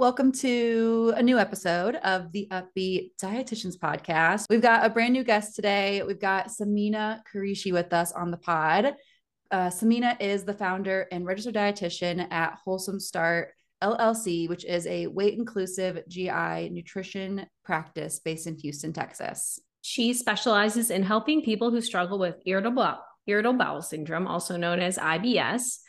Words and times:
welcome 0.00 0.32
to 0.32 1.12
a 1.14 1.22
new 1.22 1.38
episode 1.38 1.96
of 1.96 2.32
the 2.32 2.48
Up-Beet 2.50 3.10
Dietitians 3.22 3.76
Podcast. 3.76 4.46
We've 4.48 4.62
got 4.62 4.86
a 4.86 4.88
brand 4.88 5.12
new 5.12 5.22
guest 5.22 5.54
today. 5.54 6.02
We've 6.02 6.18
got 6.18 6.48
Samina 6.48 7.20
Qureshi 7.30 7.70
with 7.70 7.92
us 7.92 8.10
on 8.12 8.30
the 8.30 8.38
pod. 8.38 8.94
Uh, 9.50 9.68
Samina 9.68 10.18
is 10.18 10.44
the 10.44 10.54
founder 10.54 11.06
and 11.12 11.26
registered 11.26 11.54
dietitian 11.54 12.32
at 12.32 12.58
Wholesome 12.64 12.98
Start 12.98 13.50
LLC, 13.82 14.48
which 14.48 14.64
is 14.64 14.86
a 14.86 15.06
weight 15.06 15.34
inclusive 15.34 16.02
GI 16.08 16.70
nutrition 16.70 17.44
practice 17.66 18.20
based 18.20 18.46
in 18.46 18.56
Houston, 18.56 18.94
Texas. 18.94 19.60
She 19.82 20.14
specializes 20.14 20.90
in 20.90 21.02
helping 21.02 21.42
people 21.42 21.70
who 21.70 21.82
struggle 21.82 22.18
with 22.18 22.36
irritable, 22.46 22.96
irritable 23.26 23.58
bowel 23.58 23.82
syndrome, 23.82 24.26
also 24.26 24.56
known 24.56 24.80
as 24.80 24.96
IBS 24.96 25.80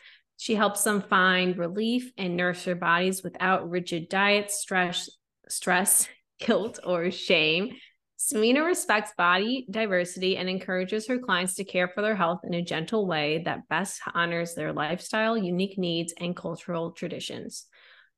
she 0.41 0.55
helps 0.55 0.83
them 0.83 1.03
find 1.03 1.55
relief 1.55 2.11
and 2.17 2.35
nurse 2.35 2.65
their 2.65 2.73
bodies 2.73 3.21
without 3.21 3.69
rigid 3.69 4.09
diets, 4.09 4.59
stress, 4.59 5.07
stress, 5.47 6.07
guilt, 6.39 6.79
or 6.83 7.11
shame. 7.11 7.75
Samina 8.17 8.65
respects 8.65 9.11
body 9.15 9.67
diversity 9.69 10.37
and 10.37 10.49
encourages 10.49 11.05
her 11.07 11.19
clients 11.19 11.53
to 11.53 11.63
care 11.63 11.87
for 11.87 12.01
their 12.01 12.15
health 12.15 12.39
in 12.43 12.55
a 12.55 12.63
gentle 12.63 13.05
way 13.05 13.43
that 13.45 13.67
best 13.69 14.01
honors 14.15 14.55
their 14.55 14.73
lifestyle, 14.73 15.37
unique 15.37 15.77
needs, 15.77 16.11
and 16.17 16.35
cultural 16.35 16.89
traditions. 16.89 17.67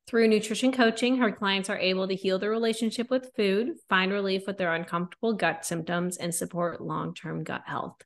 Through 0.06 0.28
nutrition 0.28 0.72
coaching, 0.72 1.18
her 1.18 1.30
clients 1.30 1.68
are 1.68 1.78
able 1.78 2.08
to 2.08 2.14
heal 2.14 2.38
their 2.38 2.48
relationship 2.48 3.10
with 3.10 3.32
food, 3.36 3.72
find 3.90 4.10
relief 4.10 4.44
with 4.46 4.56
their 4.56 4.72
uncomfortable 4.72 5.34
gut 5.34 5.66
symptoms, 5.66 6.16
and 6.16 6.34
support 6.34 6.80
long 6.80 7.12
term 7.14 7.44
gut 7.44 7.64
health. 7.66 7.96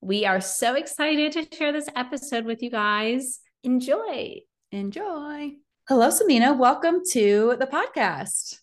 We 0.00 0.24
are 0.26 0.40
so 0.40 0.74
excited 0.74 1.30
to 1.32 1.46
share 1.54 1.70
this 1.70 1.88
episode 1.94 2.44
with 2.44 2.60
you 2.60 2.70
guys. 2.70 3.38
Enjoy. 3.64 4.40
Enjoy. 4.72 5.52
Hello, 5.88 6.08
Samina. 6.08 6.58
Welcome 6.58 7.02
to 7.12 7.54
the 7.60 7.66
podcast. 7.66 8.58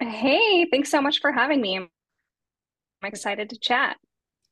Hey, 0.00 0.66
thanks 0.68 0.90
so 0.90 1.00
much 1.00 1.20
for 1.20 1.30
having 1.30 1.60
me. 1.60 1.76
I'm 1.76 1.88
excited 3.04 3.50
to 3.50 3.58
chat. 3.58 3.96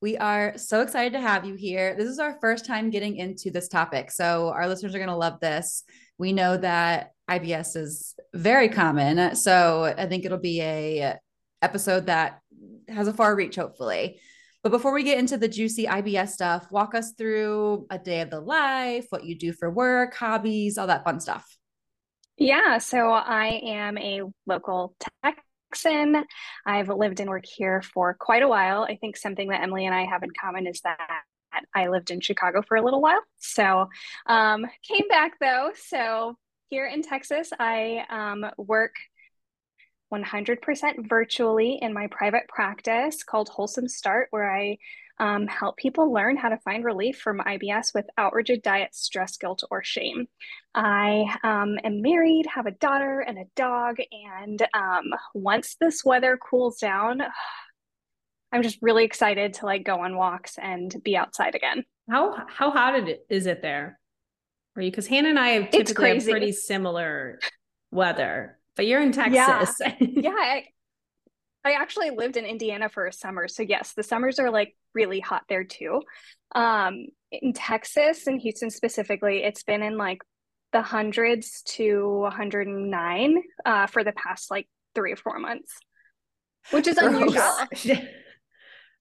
We 0.01 0.17
are 0.17 0.57
so 0.59 0.81
excited 0.81 1.13
to 1.15 1.21
have 1.21 1.45
you 1.45 1.55
here. 1.55 1.97
This 1.97 2.09
is 2.09 2.21
our 2.21 2.39
first 2.41 2.67
time 2.67 2.91
getting 2.91 3.17
into 3.17 3.51
this 3.51 3.67
topic. 3.67 4.13
So, 4.13 4.51
our 4.51 4.69
listeners 4.69 4.95
are 4.95 4.99
going 4.99 5.09
to 5.09 5.17
love 5.17 5.41
this. 5.41 5.83
We 6.19 6.33
know 6.33 6.57
that 6.59 7.11
IBS 7.29 7.77
is 7.77 8.15
very 8.33 8.69
common. 8.69 9.35
So, 9.35 9.93
I 9.99 10.07
think 10.07 10.25
it'll 10.25 10.39
be 10.39 10.61
a 10.61 11.17
episode 11.63 12.07
that 12.07 12.39
has 12.87 13.09
a 13.09 13.13
far 13.13 13.35
reach, 13.35 13.57
hopefully. 13.57 14.21
But 14.63 14.71
before 14.71 14.93
we 14.93 15.03
get 15.03 15.19
into 15.19 15.37
the 15.37 15.49
juicy 15.49 15.87
IBS 15.87 16.29
stuff, 16.29 16.71
walk 16.71 16.95
us 16.95 17.13
through 17.13 17.87
a 17.91 17.99
day 17.99 18.21
of 18.21 18.31
the 18.31 18.41
life, 18.41 19.07
what 19.11 19.25
you 19.25 19.37
do 19.37 19.53
for 19.53 19.69
work, 19.71 20.15
hobbies, 20.15 20.79
all 20.79 20.87
that 20.87 21.05
fun 21.05 21.19
stuff. 21.19 21.59
Yeah, 22.39 22.79
so 22.79 23.11
I 23.11 23.61
am 23.65 23.99
a 23.99 24.23
local 24.47 24.95
Texan. 25.25 26.25
I've 26.65 26.89
lived 26.89 27.19
and 27.19 27.29
worked 27.29 27.49
here 27.49 27.83
for 27.83 28.15
quite 28.15 28.43
a 28.43 28.49
while. 28.49 28.85
I 28.85 28.97
think 28.97 29.17
something 29.17 29.49
that 29.49 29.63
Emily 29.63 29.87
and 29.87 29.95
I 29.95 30.05
have 30.05 30.23
in 30.23 30.31
common 30.41 30.69
is 30.69 30.81
that 30.83 31.23
I 31.75 31.89
lived 31.89 32.11
in 32.11 32.21
Chicago 32.21 32.63
for 32.67 32.77
a 32.77 32.83
little 32.83 33.03
while. 33.03 33.21
So 33.39 33.89
um, 34.27 34.65
came 34.87 35.09
back 35.09 35.33
though. 35.41 35.71
So 35.89 36.37
here 36.69 36.87
in 36.87 37.03
Texas, 37.03 37.51
I 37.59 38.05
um, 38.09 38.47
work 38.57 38.95
100% 40.13 41.09
virtually 41.09 41.79
in 41.81 41.93
my 41.93 42.07
private 42.09 42.47
practice 42.49 43.25
called 43.25 43.49
Wholesome 43.49 43.89
Start, 43.89 44.29
where 44.31 44.55
I 44.55 44.79
um, 45.19 45.47
help 45.47 45.77
people 45.77 46.13
learn 46.13 46.37
how 46.37 46.49
to 46.49 46.59
find 46.59 46.85
relief 46.85 47.19
from 47.19 47.39
IBS 47.39 47.95
without 47.95 48.35
rigid 48.35 48.63
diet, 48.63 48.95
stress, 48.95 49.37
guilt, 49.37 49.63
or 49.71 49.83
shame. 49.83 50.27
I 50.75 51.37
um, 51.43 51.79
am 51.85 52.03
married, 52.03 52.47
have 52.47 52.67
a 52.67 52.73
daughter 52.73 53.21
and 53.21 53.39
a 53.39 53.45
dog, 53.57 53.99
and 54.11 54.61
um, 54.75 55.05
once 55.35 55.77
this 55.81 56.05
weather 56.05 56.37
cools 56.37 56.79
down, 56.79 57.23
I'm 58.53 58.63
just 58.63 58.79
really 58.83 59.05
excited 59.05 59.55
to 59.55 59.67
like 59.67 59.83
go 59.83 60.01
on 60.01 60.15
walks 60.15 60.59
and 60.59 60.95
be 61.03 61.17
outside 61.17 61.55
again. 61.55 61.85
How 62.11 62.45
how 62.49 62.71
hot 62.71 63.09
is 63.31 63.47
it 63.47 63.63
there? 63.63 63.99
For 64.75 64.83
you? 64.83 64.91
Because 64.91 65.07
Hannah 65.07 65.31
and 65.31 65.39
I 65.39 65.49
have 65.51 65.71
typically 65.71 66.15
have 66.15 66.25
pretty 66.25 66.53
similar 66.53 67.39
weather 67.91 68.59
but 68.77 68.87
you're 68.87 69.03
in 69.03 69.13
Texas. 69.13 69.77
Yeah, 69.81 69.95
yeah 70.01 70.31
I, 70.31 70.65
I 71.65 71.73
actually 71.73 72.11
lived 72.11 72.37
in 72.37 72.45
Indiana 72.45 72.89
for 72.89 73.07
a 73.07 73.13
summer. 73.13 73.49
So 73.49 73.63
yes, 73.63 73.93
the 73.95 74.03
summers 74.03 74.39
are 74.39 74.51
like 74.51 74.77
really 74.95 75.21
hot 75.21 75.43
there 75.49 75.65
too. 75.65 76.03
Um, 76.55 77.07
in 77.31 77.53
Texas 77.53 78.27
and 78.27 78.41
Houston 78.41 78.71
specifically, 78.71 79.43
it's 79.43 79.63
been 79.63 79.83
in 79.83 79.97
like 79.97 80.23
the 80.73 80.83
hundreds 80.83 81.63
to 81.63 82.19
109 82.19 83.43
uh, 83.65 83.87
for 83.87 84.05
the 84.05 84.13
past 84.13 84.51
like 84.51 84.69
three 84.95 85.13
or 85.13 85.17
four 85.17 85.39
months, 85.39 85.73
which 86.71 86.87
is 86.87 86.99
unusual. 86.99 87.43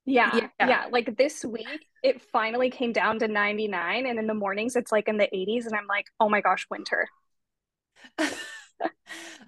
yeah, 0.06 0.36
yeah, 0.36 0.48
yeah. 0.60 0.86
Like 0.92 1.18
this 1.18 1.44
week, 1.44 1.68
it 2.04 2.22
finally 2.22 2.70
came 2.70 2.92
down 2.92 3.20
to 3.20 3.28
99, 3.28 4.06
and 4.06 4.20
in 4.20 4.28
the 4.28 4.34
mornings, 4.34 4.76
it's 4.76 4.92
like 4.92 5.08
in 5.08 5.18
the 5.18 5.30
80s, 5.34 5.66
and 5.66 5.76
I'm 5.76 5.88
like, 5.88 6.06
oh 6.20 6.30
my 6.30 6.42
gosh, 6.42 6.68
winter. 6.70 7.08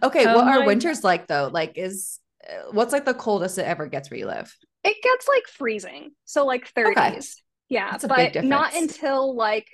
okay, 0.03 0.25
oh 0.27 0.35
what 0.35 0.47
are 0.47 0.65
winters 0.65 1.01
God. 1.01 1.07
like 1.07 1.27
though? 1.27 1.49
Like, 1.51 1.77
is 1.77 2.19
uh, 2.47 2.71
what's 2.71 2.93
like 2.93 3.05
the 3.05 3.13
coldest 3.13 3.57
it 3.57 3.65
ever 3.65 3.87
gets 3.87 4.09
where 4.09 4.19
you 4.19 4.27
live? 4.27 4.55
It 4.83 4.97
gets 5.01 5.27
like 5.27 5.47
freezing, 5.47 6.11
so 6.25 6.45
like 6.45 6.71
30s. 6.73 6.97
Okay. 6.97 7.21
Yeah, 7.69 7.97
but 8.07 8.43
not 8.43 8.75
until 8.75 9.35
like 9.35 9.67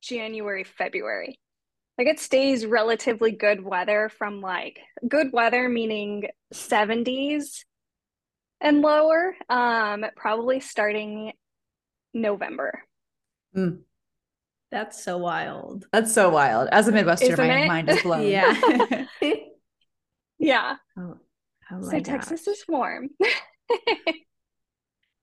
January, 0.00 0.64
February. 0.64 1.38
Like 1.98 2.08
it 2.08 2.18
stays 2.18 2.66
relatively 2.66 3.30
good 3.30 3.62
weather 3.62 4.08
from 4.08 4.40
like 4.40 4.80
good 5.06 5.32
weather 5.32 5.68
meaning 5.68 6.24
70s 6.52 7.64
and 8.60 8.80
lower, 8.80 9.36
um, 9.48 10.04
probably 10.16 10.58
starting 10.58 11.32
November. 12.12 12.82
Mm. 13.56 13.80
That's 14.72 15.04
so 15.04 15.18
wild. 15.18 15.86
That's 15.92 16.12
so 16.12 16.30
wild. 16.30 16.68
As 16.72 16.88
a 16.88 16.92
Midwesterner, 16.92 17.46
my 17.46 17.66
mind 17.66 17.88
is 17.88 18.02
blown. 18.02 18.26
yeah. 18.26 18.54
yeah. 20.44 20.76
Oh, 20.98 21.16
oh 21.72 21.82
so 21.82 21.90
gosh. 21.90 22.02
Texas 22.02 22.46
is 22.46 22.64
warm. 22.68 23.10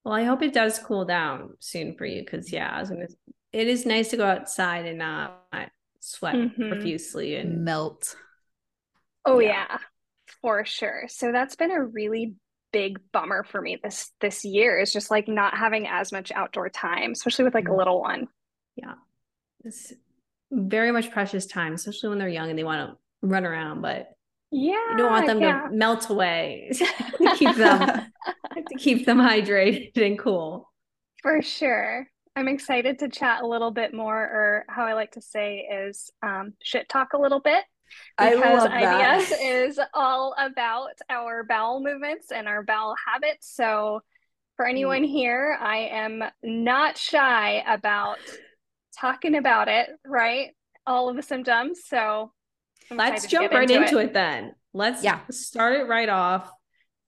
well, 0.04 0.14
I 0.14 0.24
hope 0.24 0.42
it 0.42 0.54
does 0.54 0.80
cool 0.80 1.06
down 1.06 1.52
soon 1.60 1.96
for 1.96 2.06
you 2.06 2.22
because 2.22 2.52
yeah, 2.52 2.72
I 2.74 2.80
was 2.80 2.90
gonna 2.90 3.08
it 3.52 3.68
is 3.68 3.86
nice 3.86 4.10
to 4.10 4.18
go 4.18 4.26
outside 4.26 4.86
and 4.86 5.00
not 5.00 5.44
sweat 6.00 6.36
mm-hmm. 6.36 6.70
profusely 6.70 7.36
and 7.36 7.64
melt. 7.64 8.16
Oh 9.26 9.40
yeah. 9.40 9.68
yeah, 9.70 9.78
for 10.42 10.66
sure. 10.66 11.04
So 11.08 11.32
that's 11.32 11.56
been 11.56 11.72
a 11.72 11.84
really 11.84 12.36
big 12.74 13.00
bummer 13.12 13.44
for 13.44 13.62
me 13.62 13.78
this 13.84 14.12
this 14.22 14.46
year 14.46 14.80
is 14.80 14.94
just 14.94 15.12
like 15.12 15.28
not 15.28 15.58
having 15.58 15.88
as 15.88 16.12
much 16.12 16.32
outdoor 16.32 16.70
time, 16.70 17.12
especially 17.12 17.46
with 17.46 17.54
like 17.54 17.68
a 17.68 17.72
mm. 17.72 17.78
little 17.78 18.02
one. 18.02 18.28
Yeah 18.76 18.94
it's 19.66 19.94
very 20.52 20.92
much 20.92 21.12
precious 21.12 21.46
time, 21.46 21.74
especially 21.74 22.10
when 22.10 22.18
they're 22.18 22.28
young 22.28 22.50
and 22.50 22.58
they 22.58 22.64
want 22.64 22.90
to 22.90 22.98
run 23.28 23.46
around, 23.46 23.82
but 23.82 24.12
yeah, 24.52 24.92
you 24.92 24.98
don't 24.98 25.12
want 25.12 25.28
them 25.28 25.42
yeah. 25.42 25.68
to 25.68 25.76
melt 25.76 26.10
away. 26.10 26.72
to 27.18 27.36
keep 27.38 27.56
them 27.56 28.12
to 28.68 28.78
keep 28.78 29.06
them 29.06 29.18
hydrated 29.18 29.98
and 30.06 30.20
cool. 30.20 30.72
For 31.22 31.42
sure. 31.42 32.08
I'm 32.36 32.48
excited 32.48 33.00
to 33.00 33.10
chat 33.10 33.44
a 33.44 33.48
little 33.48 33.72
bit 33.72 33.94
more, 33.94 34.18
or 34.18 34.66
how 34.70 34.86
I 34.86 34.94
like 34.94 35.12
to 35.12 35.22
say 35.22 35.68
is 35.72 36.10
um, 36.24 36.54
shit 36.64 36.88
talk 36.88 37.14
a 37.14 37.18
little 37.18 37.42
bit. 37.42 37.64
Because 38.18 38.70
IBS 38.70 39.34
is 39.42 39.80
all 39.94 40.34
about 40.40 40.94
our 41.10 41.44
bowel 41.44 41.84
movements 41.84 42.32
and 42.32 42.48
our 42.48 42.64
bowel 42.64 42.96
habits. 43.06 43.54
So, 43.54 44.00
for 44.56 44.66
anyone 44.66 45.04
here, 45.04 45.58
I 45.60 45.90
am 45.92 46.24
not 46.42 46.98
shy 46.98 47.64
about 47.68 48.20
talking 48.98 49.36
about 49.36 49.68
it, 49.68 49.90
right? 50.06 50.52
All 50.88 51.10
of 51.10 51.16
the 51.16 51.22
symptoms. 51.22 51.82
So 51.86 52.32
let's 52.92 53.28
jump 53.28 53.52
right 53.52 53.70
into, 53.70 53.84
into 53.84 53.98
it. 54.00 54.06
it. 54.06 54.14
then. 54.14 54.56
Let's 54.74 55.04
yeah. 55.04 55.20
start 55.30 55.80
it 55.80 55.88
right 55.88 56.10
off. 56.10 56.52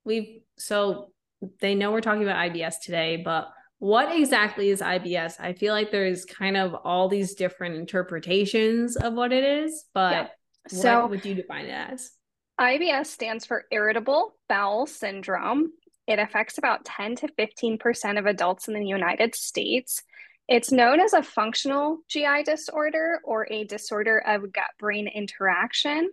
We've 0.04 0.42
so 0.58 1.12
they 1.60 1.76
know 1.76 1.92
we're 1.92 2.02
talking 2.02 2.24
about 2.24 2.38
IBS 2.52 2.76
today, 2.84 3.18
but 3.18 3.52
what 3.80 4.16
exactly 4.16 4.70
is 4.70 4.82
IBS? 4.82 5.40
I 5.40 5.54
feel 5.54 5.74
like 5.74 5.92
there's 5.92 6.24
kind 6.26 6.56
of 6.56 6.74
all 6.74 7.10
these 7.10 7.36
different 7.36 7.76
interpretations 7.76 8.96
of 8.96 9.14
what 9.14 9.34
it 9.34 9.44
is, 9.44 9.86
but 9.94 10.12
yeah. 10.12 10.28
so 10.70 11.02
what 11.02 11.10
would 11.10 11.26
you 11.26 11.36
define 11.36 11.66
it 11.66 11.92
as? 11.92 12.12
IBS 12.60 13.08
stands 13.08 13.46
for 13.46 13.66
irritable 13.72 14.36
bowel 14.48 14.86
syndrome. 14.86 15.72
It 16.08 16.20
affects 16.20 16.58
about 16.58 16.86
10 16.86 17.16
to 17.18 17.28
15% 17.40 18.20
of 18.20 18.26
adults 18.26 18.68
in 18.68 18.74
the 18.74 18.86
United 18.86 19.36
States. 19.36 20.02
It's 20.48 20.72
known 20.72 21.00
as 21.00 21.14
a 21.14 21.24
functional 21.24 22.00
GI 22.10 22.44
disorder 22.44 23.22
or 23.24 23.48
a 23.50 23.64
disorder 23.64 24.20
of 24.20 24.52
gut 24.52 24.72
brain 24.78 25.08
interaction. 25.08 26.12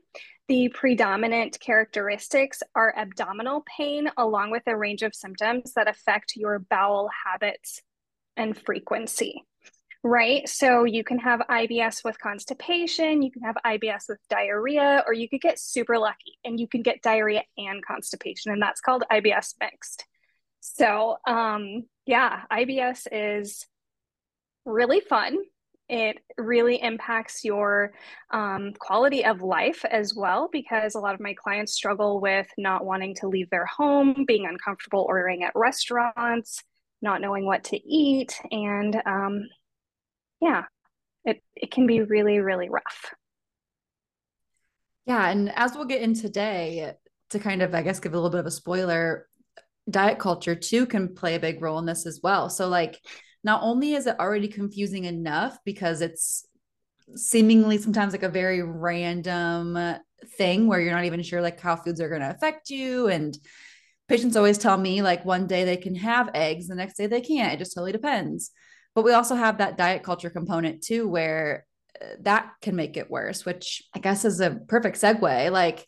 The 0.48 0.68
predominant 0.68 1.58
characteristics 1.60 2.62
are 2.74 2.94
abdominal 2.96 3.64
pain, 3.76 4.10
along 4.16 4.50
with 4.50 4.62
a 4.66 4.76
range 4.76 5.02
of 5.02 5.14
symptoms 5.14 5.72
that 5.74 5.88
affect 5.88 6.34
your 6.36 6.58
bowel 6.60 7.08
habits 7.26 7.82
and 8.36 8.56
frequency. 8.56 9.44
right? 10.02 10.48
So 10.48 10.84
you 10.84 11.04
can 11.04 11.18
have 11.18 11.40
IBS 11.40 12.04
with 12.04 12.18
constipation, 12.18 13.22
you 13.22 13.30
can 13.30 13.42
have 13.42 13.56
IBS 13.66 14.08
with 14.08 14.18
diarrhea, 14.30 15.04
or 15.06 15.12
you 15.12 15.28
could 15.28 15.42
get 15.42 15.58
super 15.58 15.98
lucky 15.98 16.38
and 16.44 16.58
you 16.58 16.66
can 16.66 16.82
get 16.82 17.02
diarrhea 17.02 17.42
and 17.58 17.84
constipation, 17.84 18.52
and 18.52 18.62
that's 18.62 18.80
called 18.80 19.04
IBS 19.12 19.54
mixed. 19.60 20.06
So, 20.60 21.18
um, 21.26 21.84
yeah, 22.06 22.42
IBS 22.50 23.06
is 23.12 23.66
really 24.64 25.00
fun. 25.00 25.38
It 25.88 26.18
really 26.38 26.80
impacts 26.80 27.44
your 27.44 27.92
um, 28.30 28.72
quality 28.78 29.24
of 29.24 29.42
life 29.42 29.84
as 29.90 30.14
well, 30.14 30.48
because 30.52 30.94
a 30.94 31.00
lot 31.00 31.14
of 31.14 31.20
my 31.20 31.34
clients 31.34 31.72
struggle 31.72 32.20
with 32.20 32.46
not 32.56 32.84
wanting 32.84 33.16
to 33.16 33.28
leave 33.28 33.50
their 33.50 33.66
home, 33.66 34.24
being 34.26 34.46
uncomfortable 34.46 35.04
ordering 35.08 35.42
at 35.42 35.52
restaurants, 35.56 36.62
not 37.02 37.20
knowing 37.20 37.44
what 37.44 37.64
to 37.64 37.76
eat, 37.76 38.38
and 38.52 39.02
um, 39.04 39.48
yeah, 40.40 40.64
it, 41.24 41.42
it 41.56 41.70
can 41.70 41.86
be 41.86 42.02
really, 42.02 42.38
really 42.38 42.68
rough. 42.68 43.12
Yeah. 45.06 45.28
And 45.28 45.50
as 45.56 45.74
we'll 45.74 45.86
get 45.86 46.02
in 46.02 46.14
today, 46.14 46.92
to 47.30 47.38
kind 47.38 47.62
of, 47.62 47.74
I 47.74 47.82
guess, 47.82 48.00
give 48.00 48.12
a 48.12 48.16
little 48.16 48.30
bit 48.30 48.40
of 48.40 48.46
a 48.46 48.50
spoiler, 48.50 49.26
diet 49.88 50.18
culture 50.18 50.54
too 50.54 50.86
can 50.86 51.14
play 51.14 51.34
a 51.34 51.40
big 51.40 51.62
role 51.62 51.78
in 51.78 51.86
this 51.86 52.06
as 52.06 52.20
well. 52.22 52.48
So, 52.48 52.68
like, 52.68 53.00
not 53.42 53.62
only 53.62 53.94
is 53.94 54.06
it 54.06 54.18
already 54.18 54.48
confusing 54.48 55.04
enough 55.04 55.58
because 55.64 56.00
it's 56.00 56.46
seemingly 57.16 57.78
sometimes 57.78 58.12
like 58.12 58.22
a 58.22 58.28
very 58.28 58.62
random 58.62 59.98
thing 60.36 60.66
where 60.66 60.80
you're 60.80 60.94
not 60.94 61.04
even 61.04 61.22
sure 61.22 61.40
like 61.40 61.60
how 61.60 61.76
foods 61.76 62.00
are 62.00 62.08
going 62.08 62.20
to 62.20 62.30
affect 62.30 62.70
you. 62.70 63.08
And 63.08 63.36
patients 64.08 64.36
always 64.36 64.58
tell 64.58 64.76
me 64.76 65.02
like 65.02 65.24
one 65.24 65.46
day 65.46 65.64
they 65.64 65.76
can 65.76 65.94
have 65.94 66.30
eggs 66.34 66.68
the 66.68 66.74
next 66.74 66.96
day 66.96 67.06
they 67.06 67.20
can't. 67.20 67.52
It 67.52 67.58
just 67.58 67.74
totally 67.74 67.92
depends. 67.92 68.50
But 68.94 69.04
we 69.04 69.12
also 69.12 69.34
have 69.34 69.58
that 69.58 69.78
diet 69.78 70.02
culture 70.02 70.30
component 70.30 70.82
too, 70.82 71.08
where 71.08 71.64
uh, 72.00 72.06
that 72.22 72.50
can 72.60 72.76
make 72.76 72.96
it 72.96 73.10
worse, 73.10 73.44
which 73.44 73.82
I 73.94 74.00
guess 74.00 74.24
is 74.24 74.40
a 74.40 74.58
perfect 74.68 75.00
segue. 75.00 75.50
Like 75.50 75.86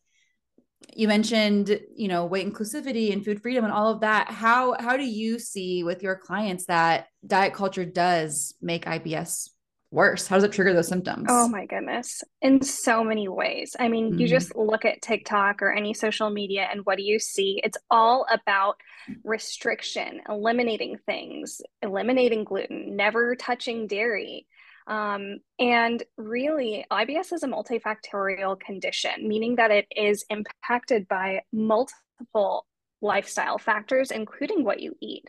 you 0.95 1.09
mentioned, 1.09 1.81
you 1.95 2.09
know, 2.09 2.27
weight 2.27 2.51
inclusivity 2.51 3.13
and 3.13 3.25
food 3.25 3.41
freedom 3.41 3.65
and 3.65 3.73
all 3.73 3.93
of 3.93 4.01
that. 4.01 4.29
How 4.29 4.75
how 4.79 4.97
do 4.97 5.05
you 5.05 5.39
see 5.39 5.85
with 5.85 6.03
your 6.03 6.17
clients 6.17 6.67
that 6.67 7.07
diet 7.27 7.55
culture 7.55 7.85
does 7.85 8.55
make 8.61 8.85
IBS 8.85 9.49
worse? 9.91 10.27
How 10.27 10.37
does 10.37 10.45
it 10.45 10.53
trigger 10.53 10.73
those 10.73 10.89
symptoms? 10.89 11.27
Oh 11.29 11.49
my 11.49 11.67
goodness. 11.67 12.23
In 12.41 12.63
so 12.63 13.05
many 13.05 13.29
ways. 13.29 13.77
I 13.79 13.89
mean, 13.89 14.11
mm-hmm. 14.11 14.21
you 14.21 14.29
just 14.29 14.57
look 14.57 14.85
at 14.85 15.03
TikTok 15.03 15.63
or 15.63 15.73
any 15.73 15.95
social 15.95 16.31
media 16.31 16.69
and 16.73 16.81
what 16.85 16.97
do 16.97 17.05
you 17.05 17.19
see? 17.19 17.61
It's 17.63 17.79
all 17.91 18.27
about 18.33 18.77
restriction, 19.23 20.23
eliminating 20.29 20.99
things, 21.07 21.61
eliminating 21.83 22.45
gluten, 22.45 22.97
never 22.97 23.37
touching 23.37 23.87
dairy. 23.87 24.47
Um, 24.87 25.39
and 25.59 26.03
really, 26.17 26.85
IBS 26.91 27.33
is 27.33 27.43
a 27.43 27.49
multifactorial 27.49 28.59
condition, 28.61 29.29
meaning 29.29 29.57
that 29.57 29.71
it 29.71 29.87
is 29.95 30.25
impacted 30.31 31.09
by 31.09 31.43
multiple 31.53 32.67
lifestyle 33.05 33.59
factors, 33.59 34.13
including 34.13 34.65
what 34.65 34.81
you 34.81 34.95
eat. 35.01 35.25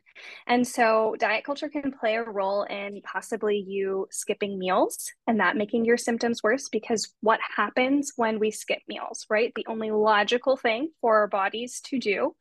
And 0.45 0.65
so, 0.67 1.15
diet 1.19 1.43
culture 1.43 1.69
can 1.69 1.91
play 1.91 2.15
a 2.15 2.23
role 2.23 2.63
in 2.63 3.01
possibly 3.01 3.57
you 3.57 4.07
skipping 4.11 4.59
meals 4.59 5.11
and 5.27 5.39
that 5.39 5.57
making 5.57 5.85
your 5.85 5.97
symptoms 5.97 6.41
worse 6.43 6.69
because 6.69 7.13
what 7.21 7.39
happens 7.55 8.13
when 8.15 8.39
we 8.39 8.51
skip 8.51 8.79
meals, 8.87 9.25
right? 9.29 9.51
The 9.55 9.65
only 9.67 9.91
logical 9.91 10.55
thing 10.55 10.89
for 11.01 11.17
our 11.17 11.27
bodies 11.27 11.81
to 11.85 11.99
do 11.99 12.35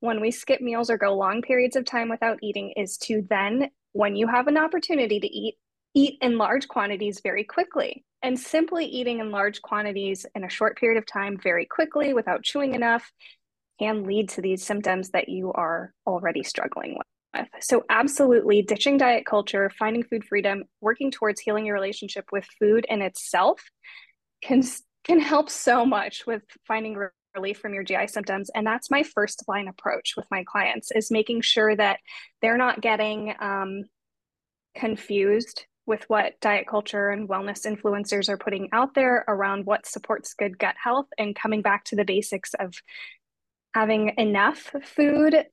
when 0.00 0.20
we 0.20 0.30
skip 0.30 0.60
meals 0.60 0.90
or 0.90 0.96
go 0.96 1.14
long 1.14 1.42
periods 1.42 1.76
of 1.76 1.84
time 1.84 2.08
without 2.08 2.38
eating 2.42 2.72
is 2.76 2.96
to 2.98 3.24
then, 3.28 3.70
when 3.92 4.14
you 4.14 4.28
have 4.28 4.46
an 4.46 4.56
opportunity 4.56 5.18
to 5.18 5.26
eat, 5.26 5.56
eat 5.94 6.18
in 6.20 6.38
large 6.38 6.68
quantities 6.68 7.20
very 7.22 7.44
quickly. 7.44 8.04
And 8.22 8.38
simply 8.38 8.84
eating 8.84 9.20
in 9.20 9.30
large 9.30 9.62
quantities 9.62 10.26
in 10.34 10.42
a 10.42 10.50
short 10.50 10.76
period 10.76 10.98
of 10.98 11.06
time 11.06 11.38
very 11.40 11.66
quickly 11.66 12.14
without 12.14 12.42
chewing 12.42 12.74
enough 12.74 13.12
can 13.78 14.04
lead 14.04 14.28
to 14.30 14.42
these 14.42 14.64
symptoms 14.64 15.10
that 15.10 15.28
you 15.28 15.52
are 15.52 15.94
already 16.04 16.42
struggling 16.42 16.96
with. 16.96 17.46
So, 17.60 17.84
absolutely 17.88 18.62
ditching 18.62 18.98
diet 18.98 19.24
culture, 19.24 19.70
finding 19.78 20.02
food 20.02 20.24
freedom, 20.24 20.64
working 20.80 21.12
towards 21.12 21.40
healing 21.40 21.66
your 21.66 21.74
relationship 21.74 22.24
with 22.32 22.44
food 22.58 22.86
in 22.88 23.02
itself 23.02 23.62
can, 24.42 24.62
can 25.04 25.20
help 25.20 25.48
so 25.48 25.84
much 25.84 26.26
with 26.26 26.42
finding 26.66 26.96
relief 27.34 27.58
from 27.58 27.74
your 27.74 27.84
GI 27.84 28.08
symptoms. 28.08 28.50
And 28.54 28.66
that's 28.66 28.90
my 28.90 29.02
first 29.02 29.44
line 29.46 29.68
approach 29.68 30.14
with 30.16 30.26
my 30.30 30.42
clients 30.44 30.90
is 30.90 31.10
making 31.10 31.42
sure 31.42 31.76
that 31.76 32.00
they're 32.42 32.56
not 32.56 32.80
getting 32.80 33.34
um, 33.40 33.84
confused 34.74 35.66
with 35.88 36.04
what 36.08 36.38
diet 36.40 36.68
culture 36.68 37.08
and 37.08 37.28
wellness 37.28 37.66
influencers 37.66 38.28
are 38.28 38.36
putting 38.36 38.68
out 38.72 38.94
there 38.94 39.24
around 39.26 39.64
what 39.64 39.86
supports 39.86 40.34
good 40.34 40.58
gut 40.58 40.74
health 40.80 41.06
and 41.16 41.34
coming 41.34 41.62
back 41.62 41.82
to 41.84 41.96
the 41.96 42.04
basics 42.04 42.52
of 42.60 42.74
having 43.74 44.12
enough 44.18 44.70
food 44.84 45.46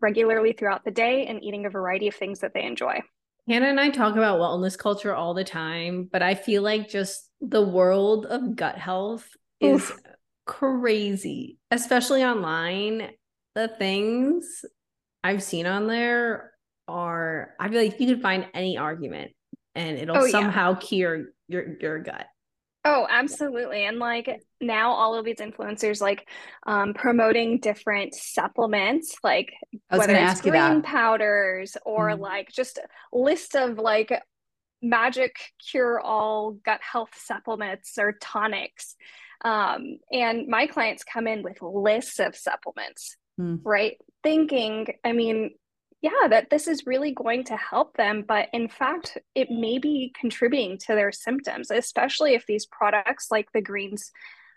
regularly 0.00 0.52
throughout 0.52 0.84
the 0.84 0.90
day 0.90 1.26
and 1.26 1.44
eating 1.44 1.66
a 1.66 1.70
variety 1.70 2.08
of 2.08 2.14
things 2.14 2.40
that 2.40 2.54
they 2.54 2.64
enjoy. 2.64 3.00
Hannah 3.46 3.66
and 3.66 3.78
I 3.78 3.90
talk 3.90 4.14
about 4.14 4.40
wellness 4.40 4.78
culture 4.78 5.14
all 5.14 5.34
the 5.34 5.44
time, 5.44 6.08
but 6.10 6.22
I 6.22 6.34
feel 6.36 6.62
like 6.62 6.88
just 6.88 7.28
the 7.40 7.62
world 7.62 8.24
of 8.24 8.56
gut 8.56 8.78
health 8.78 9.28
is 9.60 9.90
Oof. 9.90 10.00
crazy, 10.46 11.58
especially 11.70 12.24
online. 12.24 13.10
The 13.54 13.68
things 13.68 14.64
I've 15.22 15.42
seen 15.42 15.66
on 15.66 15.86
there 15.86 16.52
are, 16.88 17.50
I 17.60 17.68
feel 17.68 17.82
like 17.82 18.00
you 18.00 18.06
could 18.06 18.22
find 18.22 18.46
any 18.54 18.78
argument 18.78 19.32
and 19.74 19.98
it'll 19.98 20.18
oh, 20.18 20.26
somehow 20.28 20.72
yeah. 20.72 20.78
cure 20.78 21.24
your 21.48 21.76
your 21.80 21.98
gut. 22.00 22.26
Oh, 22.84 23.06
absolutely. 23.08 23.84
And 23.84 24.00
like 24.00 24.42
now 24.60 24.90
all 24.90 25.14
of 25.14 25.24
these 25.24 25.36
influencers 25.36 26.00
like 26.00 26.28
um, 26.66 26.94
promoting 26.94 27.60
different 27.60 28.12
supplements, 28.12 29.14
like 29.22 29.52
whether 29.88 30.14
it's 30.14 30.40
green 30.40 30.82
powders 30.82 31.76
or 31.86 32.08
mm-hmm. 32.08 32.22
like 32.22 32.48
just 32.50 32.78
a 32.78 33.16
list 33.16 33.54
of 33.54 33.78
like 33.78 34.12
magic 34.82 35.36
cure 35.70 36.00
all 36.00 36.52
gut 36.64 36.80
health 36.82 37.10
supplements 37.16 37.98
or 37.98 38.14
tonics. 38.20 38.96
Um, 39.44 39.98
and 40.10 40.48
my 40.48 40.66
clients 40.66 41.04
come 41.04 41.28
in 41.28 41.44
with 41.44 41.62
lists 41.62 42.18
of 42.18 42.34
supplements, 42.34 43.16
mm. 43.40 43.60
right? 43.64 43.96
Thinking, 44.24 44.88
I 45.04 45.12
mean, 45.12 45.52
yeah, 46.02 46.26
that 46.28 46.50
this 46.50 46.66
is 46.66 46.84
really 46.84 47.12
going 47.12 47.44
to 47.44 47.56
help 47.56 47.96
them. 47.96 48.24
But 48.26 48.48
in 48.52 48.68
fact, 48.68 49.18
it 49.36 49.50
may 49.50 49.78
be 49.78 50.12
contributing 50.18 50.76
to 50.78 50.94
their 50.96 51.12
symptoms, 51.12 51.70
especially 51.70 52.34
if 52.34 52.44
these 52.44 52.66
products 52.66 53.28
like 53.30 53.46
the 53.52 53.62
greens 53.62 54.10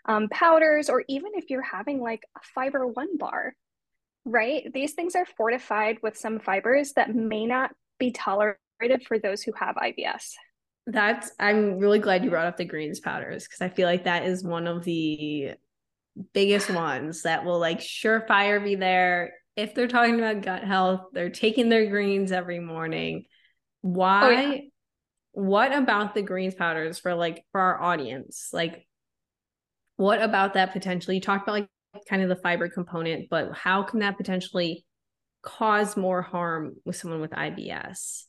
um, 0.06 0.28
powders, 0.28 0.90
or 0.90 1.04
even 1.08 1.32
if 1.34 1.48
you're 1.48 1.62
having 1.62 2.00
like 2.00 2.24
a 2.36 2.40
fiber 2.54 2.86
one 2.86 3.16
bar, 3.16 3.54
right? 4.24 4.72
These 4.74 4.94
things 4.94 5.14
are 5.14 5.26
fortified 5.36 5.98
with 6.02 6.16
some 6.16 6.40
fibers 6.40 6.92
that 6.94 7.14
may 7.14 7.46
not 7.46 7.70
be 8.00 8.10
tolerated 8.10 9.06
for 9.06 9.20
those 9.20 9.42
who 9.42 9.52
have 9.52 9.76
IBS. 9.76 10.32
That's, 10.88 11.30
I'm 11.38 11.78
really 11.78 12.00
glad 12.00 12.24
you 12.24 12.30
brought 12.30 12.46
up 12.46 12.56
the 12.56 12.64
greens 12.64 12.98
powders 12.98 13.44
because 13.44 13.60
I 13.60 13.68
feel 13.68 13.88
like 13.88 14.04
that 14.04 14.24
is 14.24 14.44
one 14.44 14.66
of 14.66 14.84
the 14.84 15.52
biggest 16.32 16.70
ones 16.70 17.22
that 17.22 17.44
will 17.44 17.58
like 17.58 17.80
surefire 17.80 18.62
be 18.62 18.74
there 18.74 19.32
if 19.56 19.74
they're 19.74 19.88
talking 19.88 20.18
about 20.18 20.42
gut 20.42 20.64
health, 20.64 21.06
they're 21.12 21.30
taking 21.30 21.68
their 21.68 21.86
greens 21.86 22.30
every 22.30 22.60
morning. 22.60 23.24
Why? 23.80 24.22
Oh, 24.24 24.30
yeah. 24.30 24.60
What 25.32 25.72
about 25.72 26.14
the 26.14 26.22
greens 26.22 26.54
powders 26.54 26.98
for 26.98 27.14
like 27.14 27.44
for 27.52 27.60
our 27.60 27.82
audience? 27.82 28.50
Like, 28.52 28.86
what 29.96 30.22
about 30.22 30.54
that 30.54 30.72
potentially? 30.72 31.16
You 31.16 31.20
talked 31.20 31.48
about 31.48 31.52
like 31.60 31.68
kind 32.08 32.22
of 32.22 32.28
the 32.28 32.36
fiber 32.36 32.68
component, 32.68 33.28
but 33.30 33.52
how 33.54 33.82
can 33.82 34.00
that 34.00 34.16
potentially 34.16 34.84
cause 35.42 35.96
more 35.96 36.22
harm 36.22 36.76
with 36.84 36.96
someone 36.96 37.20
with 37.20 37.30
IBS? 37.30 38.24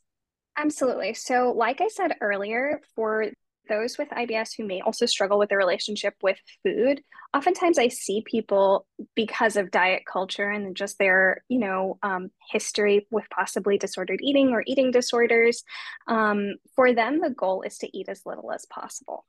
Absolutely. 0.57 1.13
So, 1.13 1.53
like 1.55 1.81
I 1.81 1.88
said 1.88 2.15
earlier, 2.19 2.81
for 2.96 3.27
those 3.67 3.97
with 3.97 4.09
IBS 4.09 4.51
who 4.57 4.65
may 4.65 4.81
also 4.81 5.05
struggle 5.05 5.38
with 5.38 5.50
their 5.50 5.57
relationship 5.57 6.15
with 6.21 6.38
food, 6.63 7.01
oftentimes 7.36 7.77
I 7.77 7.88
see 7.89 8.24
people 8.25 8.86
because 9.15 9.55
of 9.55 9.71
diet 9.71 10.03
culture 10.12 10.50
and 10.50 10.75
just 10.75 10.97
their, 10.97 11.43
you 11.50 11.59
know, 11.59 11.97
um, 12.03 12.29
history 12.51 13.07
with 13.12 13.25
possibly 13.29 13.77
disordered 13.77 14.19
eating 14.21 14.50
or 14.50 14.63
eating 14.65 14.91
disorders. 14.91 15.63
Um, 16.07 16.55
for 16.75 16.93
them, 16.93 17.21
the 17.21 17.29
goal 17.29 17.62
is 17.62 17.77
to 17.79 17.97
eat 17.97 18.09
as 18.09 18.25
little 18.25 18.51
as 18.51 18.65
possible. 18.65 19.25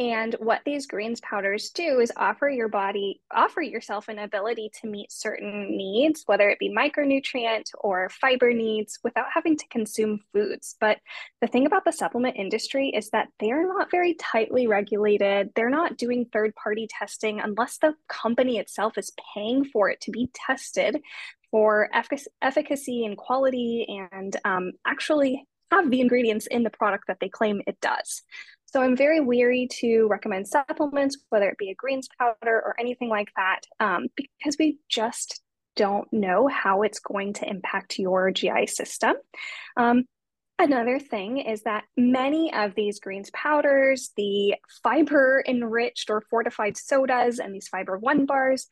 And 0.00 0.36
what 0.38 0.60
these 0.64 0.86
greens 0.86 1.20
powders 1.22 1.70
do 1.70 1.98
is 1.98 2.12
offer 2.16 2.48
your 2.48 2.68
body, 2.68 3.20
offer 3.32 3.60
yourself 3.60 4.06
an 4.06 4.20
ability 4.20 4.70
to 4.80 4.86
meet 4.86 5.10
certain 5.10 5.76
needs, 5.76 6.22
whether 6.26 6.48
it 6.48 6.60
be 6.60 6.72
micronutrient 6.72 7.64
or 7.80 8.08
fiber 8.08 8.52
needs, 8.52 9.00
without 9.02 9.26
having 9.34 9.56
to 9.56 9.66
consume 9.68 10.20
foods. 10.32 10.76
But 10.80 10.98
the 11.40 11.48
thing 11.48 11.66
about 11.66 11.84
the 11.84 11.92
supplement 11.92 12.36
industry 12.36 12.90
is 12.90 13.10
that 13.10 13.26
they're 13.40 13.66
not 13.66 13.90
very 13.90 14.14
tightly 14.14 14.68
regulated. 14.68 15.50
They're 15.56 15.68
not 15.68 15.96
doing 15.96 16.26
third 16.26 16.54
party 16.54 16.86
testing 16.88 17.40
unless 17.40 17.78
the 17.78 17.94
company 18.08 18.58
itself 18.58 18.98
is 18.98 19.12
paying 19.34 19.64
for 19.64 19.90
it 19.90 20.00
to 20.02 20.12
be 20.12 20.30
tested 20.32 21.00
for 21.50 21.88
efficacy 22.40 23.04
and 23.04 23.16
quality 23.16 24.06
and 24.12 24.36
um, 24.44 24.72
actually 24.86 25.44
have 25.72 25.90
the 25.90 26.00
ingredients 26.00 26.46
in 26.46 26.62
the 26.62 26.70
product 26.70 27.04
that 27.08 27.18
they 27.20 27.28
claim 27.28 27.62
it 27.66 27.80
does. 27.80 28.22
So 28.68 28.82
I'm 28.82 28.96
very 28.96 29.20
weary 29.20 29.68
to 29.80 30.06
recommend 30.08 30.46
supplements, 30.46 31.18
whether 31.30 31.48
it 31.48 31.58
be 31.58 31.70
a 31.70 31.74
greens 31.74 32.08
powder 32.18 32.36
or 32.44 32.74
anything 32.78 33.08
like 33.08 33.30
that, 33.36 33.60
um, 33.80 34.08
because 34.14 34.56
we 34.58 34.78
just 34.88 35.42
don't 35.74 36.10
know 36.12 36.48
how 36.48 36.82
it's 36.82 37.00
going 37.00 37.32
to 37.34 37.48
impact 37.48 37.98
your 37.98 38.30
GI 38.30 38.66
system. 38.66 39.14
Um, 39.76 40.04
Another 40.60 40.98
thing 40.98 41.38
is 41.38 41.62
that 41.62 41.84
many 41.96 42.52
of 42.52 42.74
these 42.74 42.98
greens 42.98 43.30
powders, 43.30 44.10
the 44.16 44.56
fiber 44.82 45.40
enriched 45.46 46.10
or 46.10 46.20
fortified 46.28 46.76
sodas, 46.76 47.38
and 47.38 47.54
these 47.54 47.68
fiber 47.68 47.96
one 47.96 48.26
bars 48.26 48.66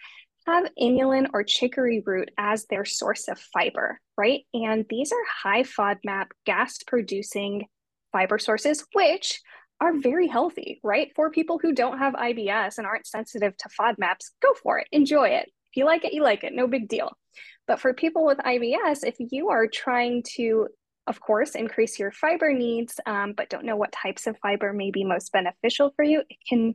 have 0.48 0.68
inulin 0.80 1.28
or 1.32 1.44
chicory 1.44 2.02
root 2.04 2.32
as 2.38 2.66
their 2.66 2.84
source 2.84 3.28
of 3.28 3.38
fiber, 3.38 4.00
right? 4.18 4.42
And 4.52 4.84
these 4.90 5.12
are 5.12 5.24
high 5.42 5.62
FODMAP 5.62 6.26
gas 6.44 6.78
producing 6.84 7.66
fiber 8.10 8.40
sources, 8.40 8.84
which 8.92 9.40
are 9.80 9.98
very 9.98 10.26
healthy, 10.26 10.80
right? 10.82 11.12
For 11.14 11.30
people 11.30 11.58
who 11.60 11.72
don't 11.72 11.98
have 11.98 12.14
IBS 12.14 12.78
and 12.78 12.86
aren't 12.86 13.06
sensitive 13.06 13.56
to 13.58 13.68
FODMAPs, 13.68 14.30
go 14.40 14.54
for 14.62 14.78
it, 14.78 14.88
enjoy 14.90 15.28
it. 15.28 15.50
If 15.70 15.76
you 15.76 15.84
like 15.84 16.04
it, 16.04 16.14
you 16.14 16.22
like 16.22 16.44
it, 16.44 16.54
no 16.54 16.66
big 16.66 16.88
deal. 16.88 17.12
But 17.66 17.80
for 17.80 17.92
people 17.92 18.24
with 18.24 18.38
IBS, 18.38 19.04
if 19.04 19.16
you 19.18 19.50
are 19.50 19.66
trying 19.66 20.22
to, 20.36 20.68
of 21.06 21.20
course, 21.20 21.54
increase 21.54 21.98
your 21.98 22.10
fiber 22.10 22.52
needs, 22.52 22.98
um, 23.04 23.34
but 23.36 23.50
don't 23.50 23.64
know 23.64 23.76
what 23.76 23.92
types 23.92 24.26
of 24.26 24.38
fiber 24.38 24.72
may 24.72 24.90
be 24.90 25.04
most 25.04 25.32
beneficial 25.32 25.92
for 25.96 26.04
you, 26.04 26.22
it 26.28 26.38
can 26.48 26.74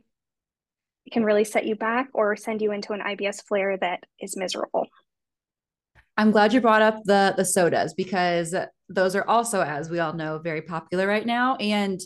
it 1.04 1.12
can 1.12 1.24
really 1.24 1.42
set 1.42 1.66
you 1.66 1.74
back 1.74 2.08
or 2.14 2.36
send 2.36 2.62
you 2.62 2.70
into 2.70 2.92
an 2.92 3.00
IBS 3.00 3.42
flare 3.48 3.76
that 3.78 4.04
is 4.20 4.36
miserable. 4.36 4.86
I'm 6.16 6.30
glad 6.30 6.52
you 6.52 6.60
brought 6.60 6.82
up 6.82 7.02
the 7.04 7.34
the 7.36 7.44
sodas 7.44 7.94
because 7.94 8.54
those 8.88 9.16
are 9.16 9.24
also, 9.26 9.62
as 9.62 9.90
we 9.90 9.98
all 9.98 10.12
know, 10.12 10.38
very 10.38 10.62
popular 10.62 11.08
right 11.08 11.26
now. 11.26 11.56
And 11.56 12.00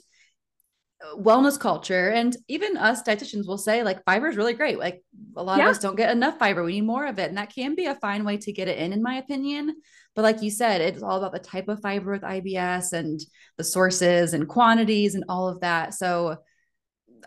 wellness 1.19 1.61
culture 1.61 2.09
and 2.09 2.37
even 2.49 2.77
us 2.77 3.03
dietitians 3.03 3.47
will 3.47 3.59
say 3.59 3.83
like 3.83 4.05
fiber 4.05 4.29
is 4.29 4.37
really 4.37 4.55
great. 4.55 4.79
Like 4.79 5.03
a 5.37 5.43
lot 5.43 5.59
yeah. 5.59 5.65
of 5.65 5.71
us 5.71 5.79
don't 5.79 5.97
get 5.97 6.11
enough 6.11 6.39
fiber. 6.39 6.65
We 6.65 6.73
need 6.73 6.87
more 6.87 7.07
of 7.07 7.19
it. 7.19 7.29
And 7.29 7.37
that 7.39 7.55
can 7.55 7.75
be 7.75 7.87
a 7.87 7.95
fine 7.97 8.25
way 8.25 8.39
to 8.39 8.53
get 8.53 8.69
it 8.69 8.79
in 8.79 8.93
in 8.93 9.03
my 9.03 9.17
opinion. 9.17 9.77
But 10.15 10.23
like 10.23 10.43
you 10.43 10.51
said 10.51 10.81
it's 10.81 11.03
all 11.03 11.19
about 11.19 11.33
the 11.33 11.39
type 11.39 11.69
of 11.69 11.81
fiber 11.83 12.13
with 12.13 12.23
ibs 12.23 12.93
and 12.93 13.21
the 13.59 13.65
sources 13.65 14.33
and 14.33 14.49
quantities 14.49 15.15
and 15.15 15.25
all 15.29 15.49
of 15.49 15.61
that. 15.61 15.95
So 15.95 16.37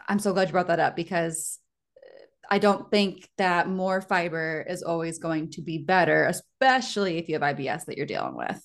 i'm 0.08 0.20
so 0.20 0.34
glad 0.34 0.48
you 0.48 0.54
brought 0.54 0.68
that 0.68 0.80
up 0.80 0.96
because 0.96 1.60
i 2.50 2.58
don't 2.58 2.90
think 2.90 3.28
that 3.38 3.68
more 3.68 4.02
fiber 4.02 4.66
is 4.68 4.82
always 4.82 5.20
going 5.20 5.52
to 5.52 5.62
be 5.62 5.78
better 5.78 6.26
especially 6.26 7.18
if 7.18 7.28
you 7.28 7.38
have 7.38 7.56
ibs 7.56 7.86
that 7.86 7.98
you're 7.98 8.06
dealing 8.06 8.36
with. 8.36 8.62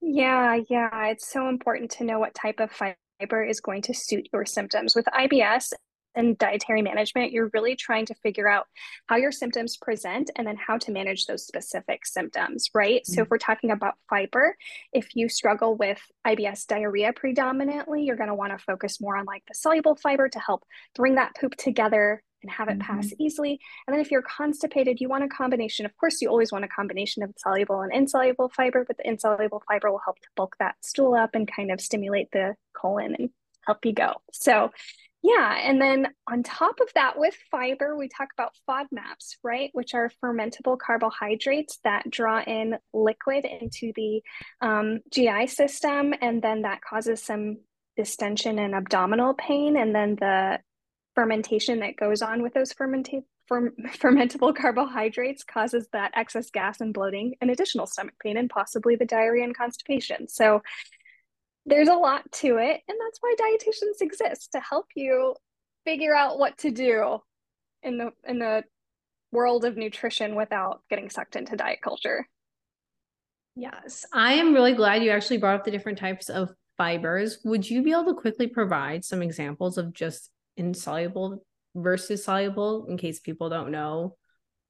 Yeah 0.00 0.58
yeah. 0.68 1.06
It's 1.06 1.28
so 1.28 1.48
important 1.48 1.92
to 1.92 2.04
know 2.04 2.18
what 2.18 2.34
type 2.34 2.58
of 2.58 2.72
fiber 2.72 2.96
fiber 3.18 3.44
is 3.44 3.60
going 3.60 3.82
to 3.82 3.94
suit 3.94 4.28
your 4.32 4.46
symptoms. 4.46 4.94
With 4.94 5.06
IBS 5.06 5.72
and 6.14 6.36
dietary 6.38 6.82
management, 6.82 7.32
you're 7.32 7.50
really 7.52 7.76
trying 7.76 8.06
to 8.06 8.14
figure 8.14 8.48
out 8.48 8.66
how 9.06 9.16
your 9.16 9.30
symptoms 9.30 9.76
present 9.76 10.30
and 10.36 10.46
then 10.46 10.56
how 10.56 10.78
to 10.78 10.90
manage 10.90 11.26
those 11.26 11.46
specific 11.46 12.06
symptoms, 12.06 12.68
right? 12.74 13.02
Mm-hmm. 13.02 13.12
So, 13.12 13.22
if 13.22 13.28
mm. 13.28 13.30
we're 13.30 13.38
talking 13.38 13.70
about 13.70 13.94
fiber, 14.08 14.56
if 14.92 15.14
you 15.14 15.28
struggle 15.28 15.76
with 15.76 16.00
IBS 16.26 16.66
diarrhea 16.66 17.12
predominantly, 17.14 18.04
you're 18.04 18.16
going 18.16 18.28
to 18.28 18.34
want 18.34 18.58
to 18.58 18.64
focus 18.64 19.00
more 19.00 19.16
on 19.16 19.26
like 19.26 19.42
the 19.46 19.54
soluble 19.54 19.96
fiber 19.96 20.28
to 20.28 20.38
help 20.38 20.64
bring 20.94 21.16
that 21.16 21.34
poop 21.40 21.54
together 21.56 22.22
and 22.42 22.50
have 22.50 22.68
it 22.68 22.80
pass 22.80 23.06
mm-hmm. 23.06 23.22
easily. 23.22 23.60
And 23.86 23.94
then 23.94 24.00
if 24.00 24.10
you're 24.10 24.22
constipated, 24.22 25.00
you 25.00 25.08
want 25.08 25.24
a 25.24 25.28
combination. 25.28 25.86
Of 25.86 25.96
course, 25.96 26.20
you 26.20 26.28
always 26.28 26.52
want 26.52 26.64
a 26.64 26.68
combination 26.68 27.22
of 27.22 27.34
soluble 27.36 27.80
and 27.80 27.92
insoluble 27.92 28.48
fiber, 28.48 28.84
but 28.86 28.96
the 28.96 29.08
insoluble 29.08 29.62
fiber 29.68 29.90
will 29.90 30.00
help 30.04 30.18
to 30.20 30.28
bulk 30.36 30.56
that 30.58 30.76
stool 30.82 31.14
up 31.14 31.34
and 31.34 31.50
kind 31.50 31.70
of 31.70 31.80
stimulate 31.80 32.30
the 32.32 32.54
colon 32.74 33.16
and 33.18 33.30
help 33.66 33.84
you 33.84 33.92
go. 33.92 34.14
So, 34.32 34.72
yeah. 35.22 35.58
And 35.62 35.80
then 35.80 36.08
on 36.28 36.44
top 36.44 36.78
of 36.80 36.88
that, 36.94 37.18
with 37.18 37.36
fiber, 37.50 37.96
we 37.96 38.08
talk 38.08 38.28
about 38.32 38.54
FODMAPs, 38.68 39.36
right? 39.42 39.70
Which 39.72 39.94
are 39.94 40.12
fermentable 40.22 40.78
carbohydrates 40.78 41.78
that 41.82 42.08
draw 42.08 42.40
in 42.40 42.78
liquid 42.94 43.44
into 43.44 43.92
the 43.96 44.22
um, 44.60 45.00
GI 45.12 45.48
system. 45.48 46.14
And 46.20 46.40
then 46.40 46.62
that 46.62 46.82
causes 46.82 47.22
some 47.22 47.58
distension 47.96 48.60
and 48.60 48.76
abdominal 48.76 49.34
pain. 49.34 49.76
And 49.76 49.92
then 49.92 50.14
the 50.14 50.60
fermentation 51.18 51.80
that 51.80 51.96
goes 51.96 52.22
on 52.22 52.44
with 52.44 52.54
those 52.54 52.72
fermentable 53.50 54.54
carbohydrates 54.54 55.42
causes 55.42 55.88
that 55.92 56.12
excess 56.14 56.48
gas 56.48 56.80
and 56.80 56.94
bloating 56.94 57.34
and 57.40 57.50
additional 57.50 57.88
stomach 57.88 58.14
pain 58.22 58.36
and 58.36 58.48
possibly 58.48 58.94
the 58.94 59.04
diarrhea 59.04 59.42
and 59.42 59.56
constipation. 59.56 60.28
So 60.28 60.62
there's 61.66 61.88
a 61.88 61.94
lot 61.94 62.30
to 62.30 62.58
it 62.58 62.82
and 62.86 62.98
that's 63.04 63.18
why 63.20 63.34
dietitians 63.36 64.00
exist 64.00 64.52
to 64.52 64.60
help 64.60 64.86
you 64.94 65.34
figure 65.84 66.14
out 66.14 66.38
what 66.38 66.56
to 66.58 66.70
do 66.70 67.18
in 67.82 67.98
the 67.98 68.12
in 68.24 68.38
the 68.38 68.62
world 69.32 69.64
of 69.64 69.76
nutrition 69.76 70.36
without 70.36 70.82
getting 70.88 71.10
sucked 71.10 71.34
into 71.34 71.56
diet 71.56 71.80
culture. 71.82 72.28
Yes, 73.56 74.06
I 74.12 74.34
am 74.34 74.54
really 74.54 74.74
glad 74.74 75.02
you 75.02 75.10
actually 75.10 75.38
brought 75.38 75.56
up 75.56 75.64
the 75.64 75.72
different 75.72 75.98
types 75.98 76.28
of 76.28 76.52
fibers. 76.76 77.40
Would 77.44 77.68
you 77.68 77.82
be 77.82 77.90
able 77.90 78.04
to 78.04 78.14
quickly 78.14 78.46
provide 78.46 79.04
some 79.04 79.20
examples 79.20 79.78
of 79.78 79.92
just 79.92 80.30
insoluble 80.58 81.44
versus 81.74 82.24
soluble 82.24 82.86
in 82.88 82.96
case 82.96 83.20
people 83.20 83.48
don't 83.48 83.70
know 83.70 84.16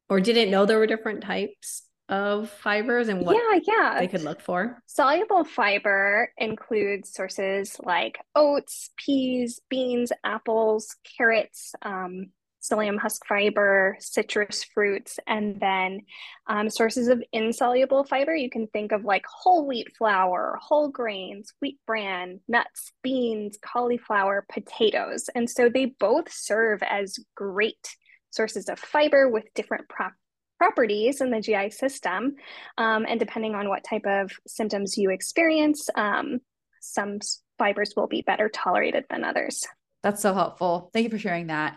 or 0.08 0.20
didn't 0.20 0.50
know 0.50 0.66
there 0.66 0.78
were 0.78 0.86
different 0.86 1.22
types 1.22 1.82
of 2.08 2.48
fibers 2.48 3.08
and 3.08 3.20
what 3.20 3.36
yeah, 3.36 3.60
yeah. 3.66 3.98
they 3.98 4.08
could 4.08 4.22
look 4.22 4.40
for? 4.40 4.82
Soluble 4.86 5.44
fiber 5.44 6.32
includes 6.38 7.12
sources 7.12 7.76
like 7.80 8.18
oats, 8.34 8.90
peas, 8.96 9.60
beans, 9.68 10.10
apples, 10.24 10.96
carrots, 11.16 11.74
um, 11.82 12.30
psyllium 12.68 12.98
husk 12.98 13.24
fiber, 13.26 13.96
citrus 14.00 14.64
fruits, 14.64 15.18
and 15.26 15.60
then 15.60 16.00
um, 16.46 16.70
sources 16.70 17.08
of 17.08 17.22
insoluble 17.32 18.04
fiber. 18.04 18.34
You 18.34 18.50
can 18.50 18.66
think 18.68 18.92
of 18.92 19.04
like 19.04 19.24
whole 19.26 19.66
wheat 19.66 19.96
flour, 19.96 20.58
whole 20.60 20.88
grains, 20.88 21.52
wheat 21.60 21.78
bran, 21.86 22.40
nuts, 22.48 22.92
beans, 23.02 23.58
cauliflower, 23.62 24.44
potatoes. 24.52 25.28
And 25.34 25.48
so 25.48 25.68
they 25.68 25.86
both 25.86 26.32
serve 26.32 26.82
as 26.82 27.18
great 27.34 27.96
sources 28.30 28.68
of 28.68 28.78
fiber 28.78 29.28
with 29.28 29.44
different 29.54 29.88
prop- 29.88 30.12
properties 30.58 31.20
in 31.20 31.30
the 31.30 31.40
GI 31.40 31.70
system. 31.70 32.34
Um, 32.76 33.06
and 33.08 33.18
depending 33.18 33.54
on 33.54 33.68
what 33.68 33.84
type 33.84 34.06
of 34.06 34.32
symptoms 34.46 34.98
you 34.98 35.10
experience, 35.10 35.88
um, 35.94 36.40
some 36.80 37.18
fibers 37.58 37.94
will 37.96 38.06
be 38.06 38.22
better 38.22 38.48
tolerated 38.48 39.04
than 39.10 39.24
others. 39.24 39.64
That's 40.02 40.22
so 40.22 40.34
helpful. 40.34 40.90
Thank 40.92 41.04
you 41.04 41.10
for 41.10 41.18
sharing 41.18 41.48
that. 41.48 41.76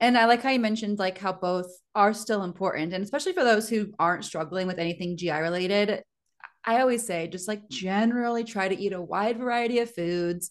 And 0.00 0.16
I 0.16 0.26
like 0.26 0.42
how 0.42 0.50
you 0.50 0.60
mentioned 0.60 0.98
like 0.98 1.18
how 1.18 1.32
both 1.32 1.66
are 1.94 2.14
still 2.14 2.44
important. 2.44 2.92
And 2.92 3.02
especially 3.02 3.32
for 3.32 3.44
those 3.44 3.68
who 3.68 3.92
aren't 3.98 4.24
struggling 4.24 4.66
with 4.66 4.78
anything 4.78 5.16
GI 5.16 5.32
related, 5.32 6.02
I 6.64 6.80
always 6.80 7.06
say 7.06 7.26
just 7.28 7.48
like 7.48 7.68
generally 7.68 8.44
try 8.44 8.68
to 8.68 8.78
eat 8.78 8.92
a 8.92 9.02
wide 9.02 9.38
variety 9.38 9.80
of 9.80 9.92
foods. 9.92 10.50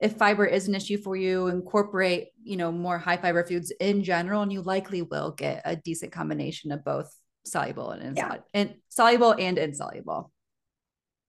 If 0.00 0.16
fiber 0.16 0.44
is 0.44 0.66
an 0.66 0.74
issue 0.74 0.98
for 0.98 1.14
you, 1.14 1.46
incorporate, 1.46 2.28
you 2.42 2.56
know, 2.56 2.72
more 2.72 2.98
high 2.98 3.16
fiber 3.16 3.44
foods 3.44 3.72
in 3.78 4.02
general, 4.02 4.42
and 4.42 4.52
you 4.52 4.60
likely 4.60 5.02
will 5.02 5.30
get 5.30 5.62
a 5.64 5.76
decent 5.76 6.10
combination 6.10 6.72
of 6.72 6.84
both 6.84 7.14
soluble 7.44 7.90
and 7.90 8.02
insoluble 8.02 8.44
yeah. 8.52 8.60
and 8.60 8.74
soluble 8.88 9.32
and 9.32 9.58
insoluble. 9.58 10.32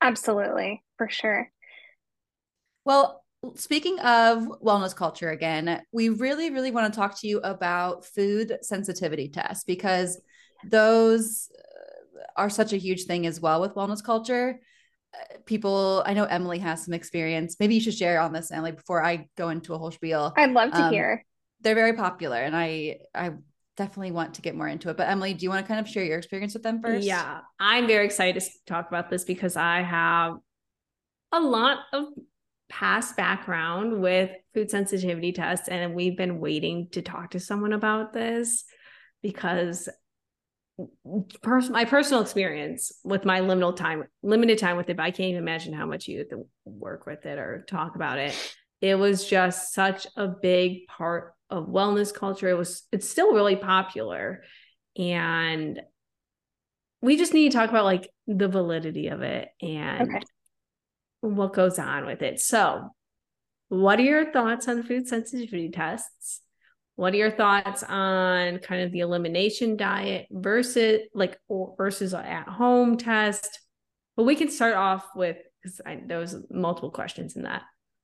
Absolutely, 0.02 0.84
for 0.98 1.08
sure. 1.08 1.52
Well, 2.84 3.23
speaking 3.56 4.00
of 4.00 4.44
wellness 4.62 4.96
culture 4.96 5.30
again, 5.30 5.82
we 5.92 6.10
really, 6.10 6.50
really 6.50 6.72
want 6.72 6.92
to 6.94 6.98
talk 6.98 7.20
to 7.20 7.28
you 7.28 7.40
about 7.40 8.06
food 8.06 8.58
sensitivity 8.62 9.30
tests 9.30 9.64
because 9.64 10.20
those 10.66 11.50
uh, 11.58 12.22
are 12.38 12.50
such 12.50 12.74
a 12.74 12.78
huge 12.78 13.04
thing 13.04 13.26
as 13.26 13.40
well 13.40 13.62
with 13.62 13.76
wellness 13.76 14.04
culture. 14.04 14.60
Uh, 15.14 15.38
people, 15.46 16.04
I 16.06 16.14
know 16.14 16.26
Emily 16.26 16.60
has 16.60 16.86
some 16.86 16.94
experience. 16.94 17.58
Maybe 17.60 17.76
you 17.76 17.82
should 17.82 17.96
share 17.96 18.20
on 18.20 18.34
this, 18.34 18.52
Emily, 18.52 18.72
before 18.72 19.04
I 19.04 19.28
go 19.38 19.50
into 19.50 19.74
a 19.74 19.78
whole 19.78 19.92
spiel. 19.92 20.34
I'd 20.38 20.52
love 20.52 20.72
to 20.72 20.84
um, 20.84 20.94
hear. 20.94 21.26
They're 21.62 21.76
very 21.76 21.94
popular, 21.94 22.38
and 22.38 22.56
I, 22.56 22.98
I 23.14 23.32
definitely 23.78 24.12
want 24.12 24.36
to 24.36 24.42
get 24.42 24.56
more 24.56 24.68
into 24.68 24.90
it. 24.90 24.98
But 24.98 25.10
Emily, 25.10 25.34
do 25.34 25.44
you 25.44 25.50
want 25.50 25.66
to 25.66 25.68
kind 25.68 25.80
of 25.80 25.88
share 25.88 26.04
your 26.04 26.18
experience 26.18 26.54
with 26.54 26.64
them 26.64 26.82
first? 26.82 27.06
Yeah, 27.06 27.42
I'm 27.60 27.88
very 27.88 28.06
excited 28.06 28.42
to 28.42 28.50
talk 28.66 28.88
about 28.88 29.10
this 29.10 29.24
because 29.24 29.56
I 29.56 29.82
have 29.82 30.36
a 31.32 31.40
lot 31.40 31.80
of 31.94 32.06
past 32.74 33.16
background 33.16 34.02
with 34.02 34.32
food 34.56 34.72
sensitivity 34.72 35.32
tests 35.32 35.68
and 35.68 35.94
we've 35.94 36.18
been 36.18 36.40
waiting 36.40 36.88
to 36.92 37.04
talk 37.04 37.30
to 37.32 37.40
someone 37.40 37.72
about 37.72 38.14
this 38.14 38.66
because 39.22 39.88
pers- 41.44 41.70
my 41.70 41.86
personal 41.86 42.24
experience 42.24 42.92
with 43.04 43.26
my 43.26 43.42
limited 43.42 43.78
time 43.78 44.04
limited 44.24 44.58
time 44.58 44.76
with 44.76 44.90
it 44.90 44.98
but 44.98 45.04
i 45.04 45.12
can't 45.12 45.30
even 45.30 45.42
imagine 45.42 45.72
how 45.72 45.86
much 45.86 46.08
you 46.08 46.26
work 46.66 47.06
with 47.06 47.28
it 47.28 47.38
or 47.38 47.64
talk 47.68 47.96
about 47.96 48.18
it. 48.18 48.36
It 48.82 48.96
was 48.96 49.28
just 49.30 49.74
such 49.74 50.08
a 50.18 50.28
big 50.28 50.88
part 50.88 51.36
of 51.50 51.68
wellness 51.68 52.14
culture. 52.14 52.50
It 52.50 52.58
was 52.58 52.84
it's 52.92 53.08
still 53.08 53.34
really 53.34 53.56
popular 53.56 54.44
and 54.98 55.80
we 57.02 57.18
just 57.18 57.34
need 57.34 57.52
to 57.52 57.58
talk 57.58 57.70
about 57.70 57.86
like 57.86 58.10
the 58.26 58.48
validity 58.48 59.10
of 59.10 59.22
it 59.22 59.50
and 59.62 60.02
okay 60.02 60.20
what 61.30 61.54
goes 61.54 61.80
on 61.80 62.06
with 62.06 62.22
it. 62.22 62.40
So, 62.40 62.90
what 63.70 64.00
are 64.00 64.04
your 64.04 64.32
thoughts 64.32 64.68
on 64.68 64.84
food 64.84 65.08
sensitivity 65.08 65.70
tests? 65.70 66.42
What 66.96 67.14
are 67.14 67.18
your 67.18 67.32
thoughts 67.32 67.82
on 67.84 68.60
kind 68.60 68.84
of 68.84 68.92
the 68.92 69.00
elimination 69.00 69.78
diet 69.78 70.28
versus 70.30 71.02
like 71.16 71.40
versus 71.78 72.14
at 72.14 72.48
home 72.48 72.98
test? 72.98 73.60
But 74.16 74.26
we 74.26 74.36
can 74.36 74.52
start 74.52 74.76
off 74.76 75.08
with 75.16 75.38
because 75.64 75.82
there 76.06 76.20
was 76.20 76.36
multiple 76.52 76.92
questions 76.92 77.36
in 77.36 77.44
that. 77.44 77.64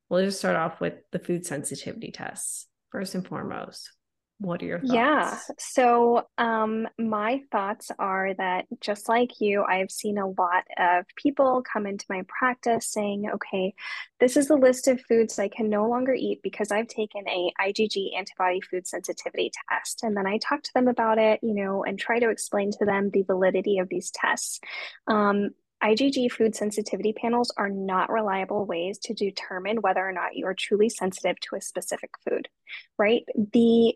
We'll 0.10 0.26
just 0.26 0.40
start 0.40 0.56
off 0.56 0.82
with 0.82 0.96
the 1.12 1.20
food 1.20 1.46
sensitivity 1.46 2.12
tests 2.12 2.68
first 2.92 3.14
and 3.14 3.28
foremost. 3.28 3.92
What 4.40 4.64
are 4.64 4.66
your 4.66 4.80
thoughts? 4.80 4.94
Yeah. 4.94 5.38
So, 5.58 6.28
um, 6.38 6.88
my 6.98 7.42
thoughts 7.52 7.92
are 8.00 8.34
that 8.36 8.68
just 8.80 9.10
like 9.10 9.42
you, 9.42 9.64
I've 9.64 9.92
seen 9.92 10.18
a 10.18 10.30
lot 10.30 10.64
of 10.78 11.06
people 11.18 11.62
come 11.62 11.86
into 11.86 12.06
my 12.10 12.24
practice 12.28 12.88
saying, 12.88 13.30
okay, 13.34 13.74
this 14.22 14.38
is 14.38 14.48
the 14.48 14.56
list 14.56 14.88
of 14.88 15.02
foods 15.02 15.38
I 15.40 15.50
can 15.50 15.70
no 15.70 15.90
longer 15.90 16.14
eat 16.14 16.40
because 16.42 16.72
I've 16.72 16.88
taken 16.88 17.28
a 17.28 17.52
IgG 17.60 18.18
antibody 18.18 18.62
food 18.62 18.88
sensitivity 18.88 19.52
test. 19.70 20.04
And 20.04 20.16
then 20.16 20.26
I 20.26 20.38
talk 20.38 20.64
to 20.64 20.74
them 20.74 20.88
about 20.88 21.18
it, 21.18 21.42
you 21.44 21.54
know, 21.54 21.84
and 21.84 22.00
try 22.00 22.20
to 22.20 22.30
explain 22.30 22.72
to 22.72 22.86
them 22.86 23.10
the 23.10 23.24
validity 23.24 23.80
of 23.80 23.90
these 23.90 24.10
tests. 24.10 24.62
Um, 25.08 25.50
IgG 25.84 26.32
food 26.32 26.56
sensitivity 26.56 27.12
panels 27.14 27.54
are 27.58 27.70
not 27.70 28.10
reliable 28.10 28.66
ways 28.66 29.00
to 29.00 29.14
determine 29.14 29.82
whether 29.82 30.06
or 30.06 30.12
not 30.14 30.36
you 30.36 30.46
are 30.46 30.54
truly 30.54 30.90
sensitive 30.90 31.38
to 31.42 31.56
a 31.56 31.62
specific 31.62 32.12
food, 32.28 32.48
right? 32.98 33.24
The 33.54 33.96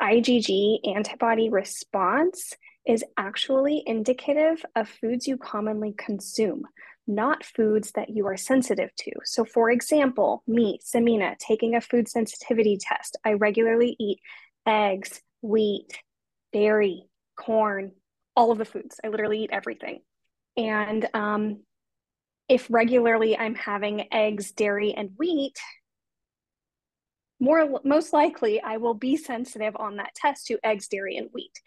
IgG 0.00 0.80
antibody 0.96 1.48
response 1.48 2.52
is 2.86 3.04
actually 3.16 3.82
indicative 3.86 4.64
of 4.74 4.88
foods 4.88 5.26
you 5.26 5.36
commonly 5.36 5.94
consume, 5.98 6.62
not 7.06 7.44
foods 7.44 7.92
that 7.92 8.08
you 8.08 8.26
are 8.26 8.36
sensitive 8.36 8.90
to. 8.96 9.12
So, 9.24 9.44
for 9.44 9.70
example, 9.70 10.42
me, 10.46 10.78
Samina, 10.82 11.36
taking 11.38 11.74
a 11.74 11.80
food 11.80 12.08
sensitivity 12.08 12.78
test, 12.80 13.16
I 13.24 13.34
regularly 13.34 13.96
eat 13.98 14.20
eggs, 14.66 15.20
wheat, 15.42 15.98
dairy, 16.52 17.04
corn, 17.36 17.92
all 18.34 18.52
of 18.52 18.58
the 18.58 18.64
foods. 18.64 19.00
I 19.04 19.08
literally 19.08 19.44
eat 19.44 19.50
everything. 19.52 20.00
And 20.56 21.08
um, 21.12 21.60
if 22.48 22.66
regularly 22.70 23.36
I'm 23.36 23.54
having 23.54 24.06
eggs, 24.12 24.52
dairy, 24.52 24.94
and 24.94 25.10
wheat, 25.18 25.58
more 27.40 27.80
most 27.84 28.12
likely 28.12 28.60
I 28.60 28.76
will 28.78 28.94
be 28.94 29.16
sensitive 29.16 29.76
on 29.76 29.96
that 29.96 30.14
test 30.14 30.46
to 30.46 30.58
eggs, 30.64 30.88
dairy, 30.88 31.16
and 31.16 31.28
wheat, 31.32 31.60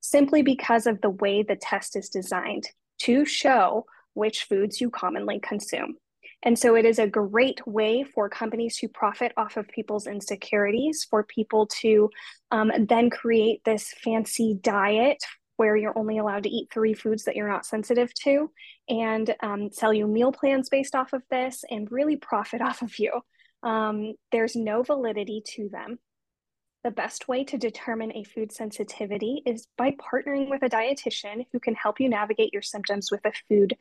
simply 0.00 0.42
because 0.42 0.86
of 0.86 1.00
the 1.00 1.10
way 1.10 1.42
the 1.42 1.56
test 1.56 1.96
is 1.96 2.08
designed 2.08 2.68
to 3.00 3.24
show 3.24 3.86
which 4.14 4.44
foods 4.44 4.80
you 4.80 4.90
commonly 4.90 5.38
consume. 5.40 5.96
And 6.42 6.58
so 6.58 6.76
it 6.76 6.84
is 6.84 6.98
a 6.98 7.06
great 7.06 7.66
way 7.66 8.04
for 8.04 8.28
companies 8.28 8.76
to 8.78 8.88
profit 8.88 9.32
off 9.36 9.56
of 9.56 9.68
people's 9.68 10.06
insecurities, 10.06 11.06
for 11.08 11.24
people 11.24 11.66
to 11.80 12.10
um, 12.50 12.70
then 12.88 13.10
create 13.10 13.62
this 13.64 13.92
fancy 14.02 14.56
diet 14.60 15.22
where 15.56 15.76
you're 15.76 15.98
only 15.98 16.18
allowed 16.18 16.44
to 16.44 16.48
eat 16.48 16.68
three 16.72 16.94
foods 16.94 17.24
that 17.24 17.34
you're 17.34 17.48
not 17.48 17.66
sensitive 17.66 18.14
to 18.14 18.48
and 18.88 19.34
um, 19.42 19.70
sell 19.72 19.92
you 19.92 20.06
meal 20.06 20.30
plans 20.30 20.68
based 20.68 20.94
off 20.94 21.12
of 21.12 21.22
this 21.30 21.64
and 21.68 21.90
really 21.90 22.16
profit 22.16 22.62
off 22.62 22.82
of 22.82 22.98
you. 22.98 23.20
Um, 23.62 24.14
there's 24.32 24.56
no 24.56 24.82
validity 24.82 25.42
to 25.54 25.68
them. 25.68 25.98
The 26.84 26.90
best 26.90 27.28
way 27.28 27.44
to 27.44 27.58
determine 27.58 28.12
a 28.12 28.24
food 28.24 28.52
sensitivity 28.52 29.42
is 29.44 29.66
by 29.76 29.92
partnering 29.92 30.48
with 30.48 30.62
a 30.62 30.70
dietitian 30.70 31.46
who 31.52 31.58
can 31.58 31.74
help 31.74 32.00
you 32.00 32.08
navigate 32.08 32.52
your 32.52 32.62
symptoms 32.62 33.10
with 33.10 33.24
a 33.24 33.32
food 33.48 33.76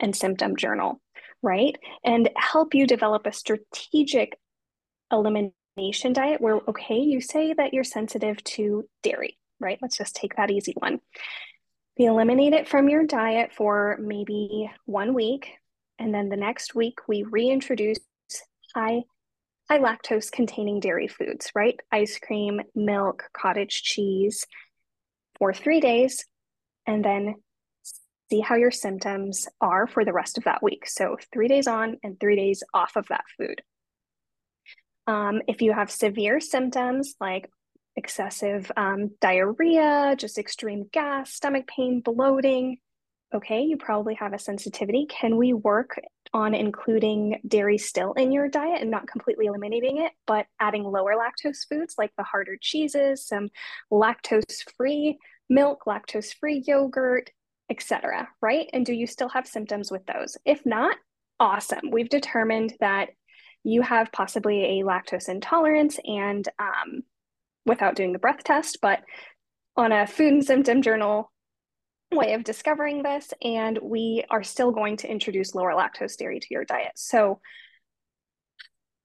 and 0.00 0.14
symptom 0.16 0.56
journal, 0.56 1.00
right? 1.42 1.76
And 2.04 2.28
help 2.36 2.74
you 2.74 2.86
develop 2.86 3.26
a 3.26 3.32
strategic 3.32 4.38
elimination 5.12 6.12
diet 6.12 6.40
where, 6.40 6.56
okay, 6.68 6.98
you 6.98 7.20
say 7.20 7.52
that 7.52 7.72
you're 7.72 7.84
sensitive 7.84 8.42
to 8.44 8.88
dairy, 9.02 9.38
right? 9.60 9.78
Let's 9.80 9.96
just 9.96 10.16
take 10.16 10.36
that 10.36 10.50
easy 10.50 10.74
one. 10.76 11.00
You 11.96 12.10
eliminate 12.10 12.52
it 12.52 12.68
from 12.68 12.88
your 12.88 13.06
diet 13.06 13.52
for 13.52 13.98
maybe 14.00 14.70
one 14.86 15.14
week. 15.14 15.52
And 15.98 16.14
then 16.14 16.30
the 16.30 16.36
next 16.36 16.74
week, 16.74 16.98
we 17.06 17.22
reintroduce 17.22 17.98
high 18.74 19.02
high 19.70 19.78
lactose 19.78 20.32
containing 20.32 20.80
dairy 20.80 21.06
foods, 21.06 21.52
right? 21.54 21.78
Ice 21.92 22.18
cream, 22.18 22.60
milk, 22.74 23.24
cottage 23.32 23.82
cheese 23.84 24.44
for 25.38 25.54
three 25.54 25.78
days, 25.78 26.24
and 26.86 27.04
then 27.04 27.36
see 28.30 28.40
how 28.40 28.56
your 28.56 28.72
symptoms 28.72 29.46
are 29.60 29.86
for 29.86 30.04
the 30.04 30.12
rest 30.12 30.38
of 30.38 30.44
that 30.44 30.60
week. 30.60 30.88
So, 30.88 31.16
three 31.32 31.46
days 31.46 31.68
on 31.68 31.98
and 32.02 32.18
three 32.18 32.34
days 32.34 32.64
off 32.74 32.96
of 32.96 33.06
that 33.08 33.24
food. 33.38 33.62
Um, 35.06 35.40
if 35.46 35.62
you 35.62 35.72
have 35.72 35.90
severe 35.90 36.40
symptoms 36.40 37.14
like 37.20 37.48
excessive 37.94 38.72
um, 38.76 39.10
diarrhea, 39.20 40.16
just 40.18 40.36
extreme 40.36 40.88
gas, 40.92 41.32
stomach 41.32 41.68
pain, 41.68 42.00
bloating, 42.00 42.78
okay, 43.32 43.62
you 43.62 43.76
probably 43.76 44.14
have 44.14 44.32
a 44.32 44.38
sensitivity. 44.38 45.06
Can 45.08 45.36
we 45.36 45.52
work 45.52 46.00
on 46.32 46.54
including 46.54 47.40
dairy 47.46 47.78
still 47.78 48.12
in 48.12 48.30
your 48.30 48.48
diet 48.48 48.80
and 48.80 48.90
not 48.90 49.08
completely 49.08 49.46
eliminating 49.46 49.98
it, 49.98 50.12
but 50.26 50.46
adding 50.60 50.84
lower 50.84 51.14
lactose 51.14 51.66
foods 51.68 51.94
like 51.98 52.12
the 52.16 52.24
harder 52.24 52.56
cheeses, 52.60 53.26
some 53.26 53.48
lactose 53.90 54.64
free 54.76 55.18
milk, 55.48 55.84
lactose 55.86 56.32
free 56.38 56.62
yogurt, 56.66 57.30
etc. 57.68 58.28
Right? 58.40 58.68
And 58.72 58.86
do 58.86 58.92
you 58.92 59.06
still 59.06 59.28
have 59.30 59.46
symptoms 59.46 59.90
with 59.90 60.06
those? 60.06 60.36
If 60.44 60.64
not, 60.64 60.96
awesome. 61.40 61.90
We've 61.90 62.08
determined 62.08 62.74
that 62.80 63.10
you 63.64 63.82
have 63.82 64.12
possibly 64.12 64.80
a 64.80 64.84
lactose 64.84 65.28
intolerance 65.28 65.98
and 66.04 66.48
um, 66.58 67.02
without 67.66 67.96
doing 67.96 68.12
the 68.12 68.18
breath 68.18 68.44
test, 68.44 68.78
but 68.80 69.00
on 69.76 69.92
a 69.92 70.06
food 70.06 70.32
and 70.32 70.44
symptom 70.44 70.82
journal 70.82 71.30
way 72.12 72.34
of 72.34 72.44
discovering 72.44 73.02
this, 73.02 73.32
and 73.42 73.78
we 73.82 74.24
are 74.30 74.42
still 74.42 74.72
going 74.72 74.96
to 74.98 75.10
introduce 75.10 75.54
lower 75.54 75.72
lactose 75.72 76.16
dairy 76.16 76.40
to 76.40 76.46
your 76.50 76.64
diet. 76.64 76.92
So, 76.96 77.40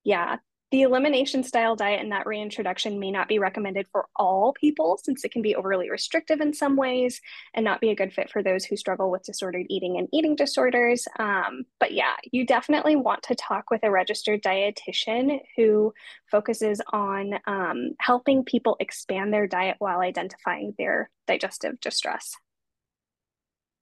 yeah, 0.03 0.37
the 0.71 0.81
elimination 0.81 1.43
style 1.43 1.75
diet 1.75 2.01
and 2.01 2.11
that 2.11 2.25
reintroduction 2.25 2.99
may 2.99 3.11
not 3.11 3.27
be 3.27 3.39
recommended 3.39 3.87
for 3.91 4.07
all 4.15 4.51
people 4.59 4.99
since 5.01 5.23
it 5.23 5.31
can 5.31 5.41
be 5.41 5.55
overly 5.55 5.89
restrictive 5.89 6.41
in 6.41 6.53
some 6.53 6.75
ways 6.75 7.21
and 7.53 7.63
not 7.63 7.79
be 7.79 7.91
a 7.91 7.95
good 7.95 8.11
fit 8.11 8.29
for 8.29 8.41
those 8.41 8.65
who 8.65 8.75
struggle 8.75 9.11
with 9.11 9.23
disordered 9.23 9.67
eating 9.69 9.97
and 9.97 10.09
eating 10.11 10.35
disorders. 10.35 11.07
Um, 11.19 11.65
but 11.79 11.93
yeah, 11.93 12.15
you 12.31 12.45
definitely 12.45 12.95
want 12.95 13.23
to 13.23 13.35
talk 13.35 13.69
with 13.69 13.83
a 13.83 13.91
registered 13.91 14.41
dietitian 14.41 15.39
who 15.55 15.93
focuses 16.29 16.81
on 16.91 17.35
um, 17.45 17.91
helping 17.99 18.43
people 18.43 18.75
expand 18.79 19.31
their 19.31 19.47
diet 19.47 19.77
while 19.79 19.99
identifying 19.99 20.73
their 20.77 21.09
digestive 21.27 21.79
distress 21.79 22.35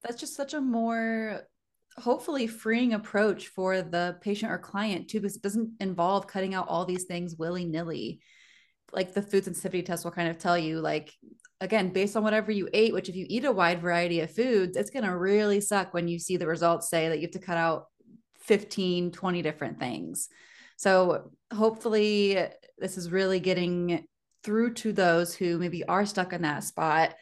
that's 0.03 0.19
just 0.19 0.35
such 0.35 0.53
a 0.53 0.61
more 0.61 1.41
hopefully 1.97 2.47
freeing 2.47 2.93
approach 2.93 3.47
for 3.47 3.81
the 3.81 4.17
patient 4.21 4.51
or 4.51 4.57
client 4.57 5.07
too 5.07 5.19
because 5.19 5.35
it 5.35 5.41
doesn't 5.43 5.71
involve 5.79 6.27
cutting 6.27 6.53
out 6.53 6.67
all 6.67 6.85
these 6.85 7.03
things 7.03 7.35
willy-nilly. 7.35 8.19
Like 8.91 9.13
the 9.13 9.21
food 9.21 9.45
sensitivity 9.45 9.83
test 9.83 10.03
will 10.03 10.11
kind 10.11 10.29
of 10.29 10.37
tell 10.37 10.57
you 10.57 10.79
like 10.79 11.13
again 11.61 11.89
based 11.89 12.15
on 12.15 12.23
whatever 12.23 12.51
you 12.51 12.67
ate 12.73 12.93
which 12.93 13.09
if 13.09 13.15
you 13.15 13.25
eat 13.29 13.45
a 13.45 13.51
wide 13.51 13.81
variety 13.81 14.19
of 14.19 14.31
foods 14.31 14.75
it's 14.75 14.89
going 14.89 15.05
to 15.05 15.17
really 15.17 15.61
suck 15.61 15.93
when 15.93 16.07
you 16.07 16.19
see 16.19 16.35
the 16.35 16.47
results 16.47 16.89
say 16.89 17.09
that 17.09 17.17
you 17.17 17.23
have 17.23 17.31
to 17.31 17.39
cut 17.39 17.57
out 17.57 17.85
15 18.39 19.11
20 19.11 19.41
different 19.41 19.79
things. 19.79 20.29
So 20.77 21.31
hopefully 21.53 22.47
this 22.77 22.97
is 22.97 23.11
really 23.11 23.39
getting 23.39 24.05
through 24.43 24.73
to 24.73 24.91
those 24.91 25.33
who 25.33 25.57
maybe 25.57 25.83
are 25.85 26.05
stuck 26.05 26.33
in 26.33 26.41
that 26.41 26.63
spot 26.63 27.15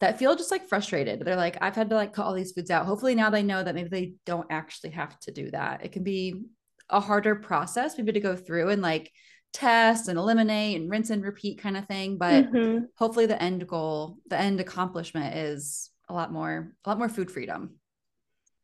that 0.00 0.18
feel 0.18 0.36
just 0.36 0.50
like 0.50 0.68
frustrated. 0.68 1.24
They're 1.24 1.36
like, 1.36 1.58
I've 1.60 1.74
had 1.74 1.90
to 1.90 1.96
like 1.96 2.12
cut 2.12 2.24
all 2.24 2.34
these 2.34 2.52
foods 2.52 2.70
out. 2.70 2.86
Hopefully 2.86 3.14
now 3.14 3.30
they 3.30 3.42
know 3.42 3.62
that 3.62 3.74
maybe 3.74 3.88
they 3.88 4.12
don't 4.24 4.46
actually 4.50 4.90
have 4.90 5.18
to 5.20 5.32
do 5.32 5.50
that. 5.50 5.84
It 5.84 5.92
can 5.92 6.04
be 6.04 6.42
a 6.88 7.00
harder 7.00 7.34
process 7.34 7.98
maybe 7.98 8.12
to 8.12 8.20
go 8.20 8.36
through 8.36 8.70
and 8.70 8.80
like 8.80 9.10
test 9.52 10.08
and 10.08 10.18
eliminate 10.18 10.80
and 10.80 10.90
rinse 10.90 11.10
and 11.10 11.24
repeat 11.24 11.60
kind 11.60 11.76
of 11.76 11.86
thing. 11.86 12.16
But 12.16 12.52
mm-hmm. 12.52 12.84
hopefully 12.96 13.26
the 13.26 13.42
end 13.42 13.66
goal, 13.66 14.18
the 14.28 14.38
end 14.38 14.60
accomplishment 14.60 15.36
is 15.36 15.90
a 16.08 16.14
lot 16.14 16.32
more, 16.32 16.72
a 16.84 16.88
lot 16.88 16.98
more 16.98 17.08
food 17.08 17.30
freedom. 17.30 17.74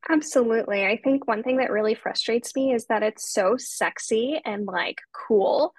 Absolutely. 0.09 0.85
I 0.85 0.99
think 1.03 1.27
one 1.27 1.43
thing 1.43 1.57
that 1.57 1.71
really 1.71 1.95
frustrates 1.95 2.55
me 2.55 2.73
is 2.73 2.87
that 2.87 3.03
it's 3.03 3.33
so 3.33 3.57
sexy 3.57 4.41
and 4.45 4.67
like 4.67 5.01
cool 5.13 5.73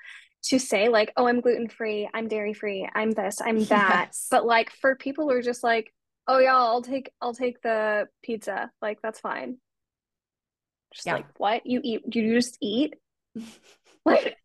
to 0.45 0.59
say 0.59 0.89
like 0.89 1.11
oh 1.17 1.27
i'm 1.27 1.41
gluten 1.41 1.67
free 1.67 2.09
i'm 2.13 2.27
dairy 2.27 2.53
free 2.53 2.87
i'm 2.93 3.11
this 3.11 3.41
i'm 3.41 3.63
that 3.65 4.07
yes. 4.09 4.27
but 4.29 4.45
like 4.45 4.69
for 4.69 4.95
people 4.95 5.25
who 5.25 5.35
are 5.35 5.41
just 5.41 5.63
like 5.63 5.91
oh 6.27 6.39
yeah 6.39 6.55
i'll 6.55 6.81
take 6.81 7.11
i'll 7.21 7.33
take 7.33 7.61
the 7.61 8.07
pizza 8.23 8.69
like 8.81 8.99
that's 9.01 9.19
fine 9.19 9.57
just 10.93 11.05
yeah. 11.05 11.15
like 11.15 11.25
what 11.37 11.65
you 11.65 11.81
eat 11.83 12.01
you 12.13 12.35
just 12.35 12.57
eat 12.61 12.95
like 14.05 14.37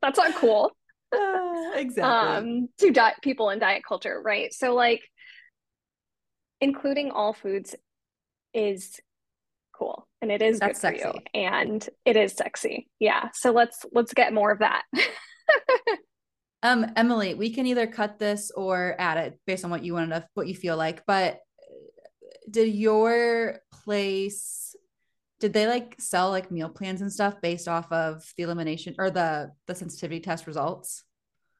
that's 0.00 0.18
not 0.18 0.34
cool 0.36 0.70
uh, 1.14 1.70
exactly 1.74 2.52
um 2.52 2.68
to 2.78 2.90
diet 2.90 3.16
people 3.22 3.50
in 3.50 3.58
diet 3.58 3.82
culture 3.86 4.20
right 4.24 4.52
so 4.54 4.74
like 4.74 5.02
including 6.60 7.10
all 7.10 7.32
foods 7.32 7.74
is 8.54 9.00
cool 9.72 10.06
and 10.20 10.30
it 10.30 10.40
is 10.40 10.60
That's 10.60 10.80
good 10.80 10.94
for 10.94 10.98
sexy. 10.98 11.18
you 11.34 11.42
and 11.42 11.88
it 12.04 12.16
is 12.16 12.32
sexy. 12.32 12.88
Yeah. 12.98 13.30
So 13.34 13.50
let's 13.50 13.84
let's 13.92 14.14
get 14.14 14.32
more 14.32 14.52
of 14.52 14.60
that. 14.60 14.82
um 16.62 16.86
Emily, 16.96 17.34
we 17.34 17.52
can 17.52 17.66
either 17.66 17.86
cut 17.86 18.18
this 18.18 18.50
or 18.50 18.94
add 18.98 19.18
it 19.18 19.40
based 19.46 19.64
on 19.64 19.70
what 19.70 19.84
you 19.84 19.94
want 19.94 20.10
to 20.10 20.26
what 20.34 20.46
you 20.46 20.54
feel 20.54 20.76
like, 20.76 21.04
but 21.06 21.40
did 22.50 22.74
your 22.74 23.60
place 23.84 24.74
did 25.40 25.52
they 25.52 25.66
like 25.66 25.96
sell 25.98 26.30
like 26.30 26.52
meal 26.52 26.68
plans 26.68 27.00
and 27.00 27.12
stuff 27.12 27.40
based 27.42 27.66
off 27.66 27.90
of 27.90 28.22
the 28.36 28.44
elimination 28.44 28.94
or 28.98 29.10
the 29.10 29.50
the 29.66 29.74
sensitivity 29.74 30.20
test 30.20 30.46
results? 30.46 31.02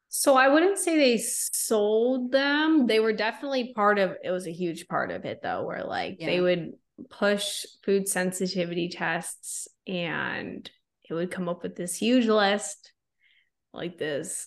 So 0.09 0.37
I 0.37 0.49
wouldn't 0.49 0.79
say 0.79 0.97
they 0.97 1.19
sold 1.19 2.33
them. 2.33 2.87
They 2.87 3.01
were 3.01 3.15
definitely 3.15 3.73
part 3.75 3.99
of 3.99 4.15
it 4.23 4.31
was 4.31 4.47
a 4.47 4.53
huge 4.53 4.87
part 4.87 5.11
of 5.11 5.25
it 5.25 5.41
though, 5.43 5.65
where 5.65 5.83
like 5.85 6.19
yeah. 6.21 6.27
they 6.27 6.41
would 6.41 6.73
push 7.11 7.65
food 7.83 8.07
sensitivity 8.07 8.89
tests 8.89 9.67
and 9.87 10.71
it 11.09 11.15
would 11.15 11.31
come 11.31 11.49
up 11.49 11.63
with 11.63 11.75
this 11.75 11.97
huge 11.97 12.27
list 12.27 12.92
like 13.75 13.99
this 13.99 14.47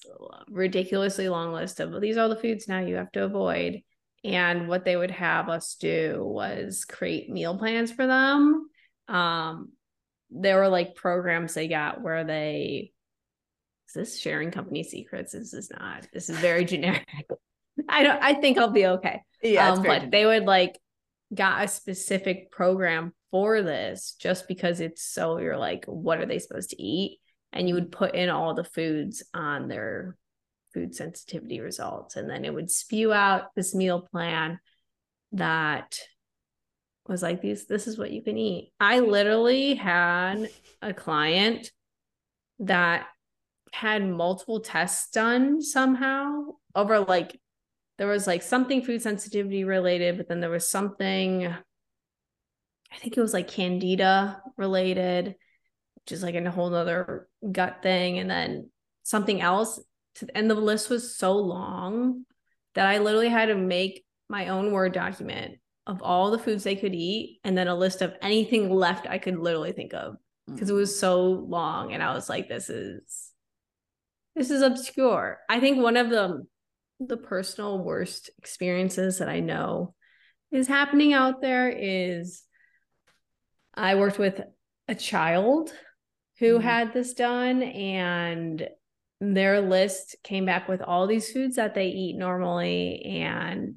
ridiculously 0.49 1.29
long 1.29 1.51
list 1.51 1.79
of 1.79 1.99
these 1.99 2.17
are 2.17 2.29
the 2.29 2.35
foods 2.35 2.67
now 2.67 2.79
you 2.79 2.95
have 2.95 3.11
to 3.13 3.23
avoid. 3.23 3.81
And 4.23 4.67
what 4.67 4.85
they 4.85 4.95
would 4.95 5.11
have 5.11 5.49
us 5.49 5.75
do 5.79 6.23
was 6.23 6.85
create 6.85 7.29
meal 7.29 7.57
plans 7.57 7.91
for 7.91 8.07
them. 8.07 8.69
Um 9.07 9.71
there 10.31 10.57
were 10.57 10.69
like 10.69 10.95
programs 10.95 11.53
they 11.53 11.67
got 11.67 12.01
where 12.01 12.23
they 12.23 12.91
is 13.88 13.93
this 13.93 14.19
sharing 14.19 14.51
company 14.51 14.83
secrets? 14.83 15.33
This 15.33 15.53
is 15.53 15.71
not? 15.71 16.07
This 16.11 16.29
is 16.29 16.38
very 16.38 16.65
generic. 16.73 17.05
I 17.89 18.03
don't 18.03 18.23
i 18.23 18.33
think 18.33 18.57
i'll 18.57 18.69
be 18.71 18.85
okay. 18.85 19.21
Yeah 19.43 19.71
um, 19.71 19.77
but 19.79 19.83
generic. 19.83 20.11
they 20.11 20.25
would 20.25 20.45
like 20.45 20.79
got 21.33 21.63
a 21.63 21.67
specific 21.67 22.51
program 22.51 23.13
for 23.31 23.61
this 23.61 24.15
just 24.19 24.47
because 24.47 24.79
it's 24.79 25.03
so 25.03 25.39
you're 25.39 25.57
like 25.57 25.85
what 25.85 26.19
are 26.19 26.25
they 26.25 26.39
supposed 26.39 26.69
to 26.69 26.81
eat 26.81 27.19
and 27.56 27.68
you 27.68 27.74
would 27.74 27.91
put 27.91 28.13
in 28.13 28.30
all 28.30 28.54
the 28.54 28.63
foods 28.63 29.24
on 29.34 29.68
their 29.68 30.18
food 30.74 30.94
sensitivity 30.94 31.62
results. 31.62 32.18
And 32.18 32.30
then 32.30 32.44
it 32.44 32.54
would 32.54 32.70
spew 32.70 33.13
out 33.13 33.56
this 33.56 33.74
meal 33.74 34.02
plan 34.12 34.60
that 35.32 35.98
was 37.08 37.24
like 37.24 37.41
these 37.41 37.65
this 37.65 37.88
is 37.88 37.98
what 37.98 38.12
you 38.12 38.22
can 38.22 38.38
eat. 38.38 38.74
I 38.80 39.00
literally 39.00 39.76
had 39.76 40.50
a 40.82 40.94
client 40.94 41.72
that 42.60 43.08
had 43.72 44.08
multiple 44.08 44.60
tests 44.60 45.10
done 45.12 45.62
somehow 45.62 46.44
over 46.76 47.00
like 47.00 47.39
there 47.98 48.08
was 48.08 48.28
like 48.28 48.41
something 48.41 48.82
food 48.82 49.02
sensitivity 49.02 49.63
related, 49.63 50.18
but 50.18 50.28
then 50.28 50.41
there 50.41 50.50
was 50.50 50.70
something, 50.70 51.46
I 51.46 52.98
think 52.98 53.15
it 53.15 53.22
was 53.22 53.34
like 53.34 53.48
candida 53.48 54.41
related, 54.58 55.36
is 56.12 56.24
like 56.24 56.36
a 56.36 56.52
whole 56.52 56.74
other 56.74 57.28
gut 57.52 57.78
thing. 57.82 58.20
And 58.20 58.30
then 58.30 58.70
something 59.04 59.41
else. 59.41 59.80
To, 60.15 60.28
and 60.36 60.50
the 60.50 60.56
list 60.56 60.89
was 60.89 61.15
so 61.15 61.34
long 61.38 62.26
that 62.74 62.88
I 62.88 63.00
literally 63.00 63.30
had 63.30 63.48
to 63.48 63.56
make 63.56 64.06
my 64.30 64.50
own 64.50 64.72
Word 64.72 64.94
document 64.94 65.60
of 65.88 66.02
all 66.02 66.32
the 66.32 66.39
foods 66.39 66.63
they 66.63 66.76
could 66.76 66.96
eat 66.96 67.39
and 67.44 67.58
then 67.58 67.68
a 67.68 67.76
list 67.76 68.02
of 68.02 68.13
anything 68.22 68.72
left 68.72 69.08
I 69.08 69.20
could 69.20 69.38
literally 69.38 69.72
think 69.72 69.94
of 69.94 70.15
hmm. 70.48 70.54
because 70.54 70.70
it 70.70 70.74
was 70.74 71.00
so 71.00 71.24
long. 71.24 71.94
And 71.94 72.02
I 72.02 72.13
was 72.13 72.30
like, 72.30 72.50
this 72.50 72.70
is 72.70 73.32
this 74.36 74.52
is 74.52 74.62
obscure. 74.62 75.39
I 75.50 75.60
think 75.60 75.82
one 75.82 75.98
of 75.98 76.10
the 76.10 76.46
the 77.00 77.18
personal 77.18 77.84
worst 77.84 78.30
experiences 78.38 79.20
that 79.20 79.30
I 79.30 79.41
know 79.41 79.94
is 80.52 80.68
happening 80.68 81.13
out 81.13 81.41
there 81.41 81.70
is 81.70 82.44
I 83.74 83.96
worked 83.96 84.18
with 84.18 84.41
a 84.88 84.96
child 84.96 85.74
who 86.39 86.60
mm 86.60 86.63
had 86.63 86.93
this 86.93 87.13
done 87.13 87.63
and 87.63 88.67
their 89.21 89.62
list 89.62 90.15
came 90.24 90.45
back 90.45 90.67
with 90.67 90.82
all 90.82 91.08
these 91.08 91.32
foods 91.32 91.56
that 91.56 91.74
they 91.74 91.88
eat 91.88 92.17
normally 92.17 93.02
and 93.04 93.76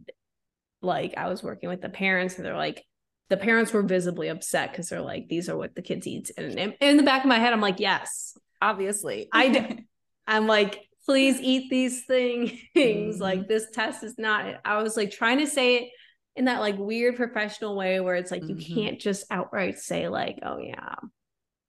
like 0.82 1.14
I 1.16 1.28
was 1.28 1.42
working 1.42 1.68
with 1.68 1.80
the 1.80 1.88
parents 1.88 2.36
and 2.36 2.44
they're 2.44 2.56
like 2.56 2.84
the 3.28 3.36
parents 3.36 3.72
were 3.72 3.82
visibly 3.82 4.28
upset 4.28 4.72
because 4.72 4.88
they're 4.88 5.00
like 5.00 5.28
these 5.28 5.48
are 5.48 5.56
what 5.56 5.74
the 5.74 5.82
kids 5.82 6.06
eat 6.06 6.30
and 6.36 6.58
in, 6.58 6.74
in 6.80 6.96
the 6.96 7.02
back 7.02 7.22
of 7.22 7.28
my 7.28 7.38
head 7.38 7.52
I'm 7.52 7.60
like 7.60 7.78
yes 7.78 8.36
obviously 8.60 9.28
I 9.32 9.48
do. 9.48 9.78
I'm 10.26 10.46
like 10.46 10.88
please 11.08 11.40
eat 11.40 11.70
these 11.70 12.04
things. 12.04 12.52
Mm-hmm. 12.76 13.20
Like 13.20 13.48
this 13.48 13.70
test 13.72 14.04
is 14.04 14.18
not, 14.18 14.60
I 14.64 14.80
was 14.80 14.96
like 14.96 15.10
trying 15.10 15.38
to 15.38 15.48
say 15.48 15.76
it 15.76 15.90
in 16.36 16.44
that 16.44 16.60
like 16.60 16.78
weird 16.78 17.16
professional 17.16 17.74
way 17.74 17.98
where 17.98 18.14
it's 18.14 18.30
like 18.30 18.42
mm-hmm. 18.42 18.56
you 18.56 18.74
can't 18.74 19.00
just 19.00 19.24
outright 19.30 19.78
say, 19.78 20.08
like, 20.08 20.38
oh 20.44 20.58
yeah. 20.58 20.94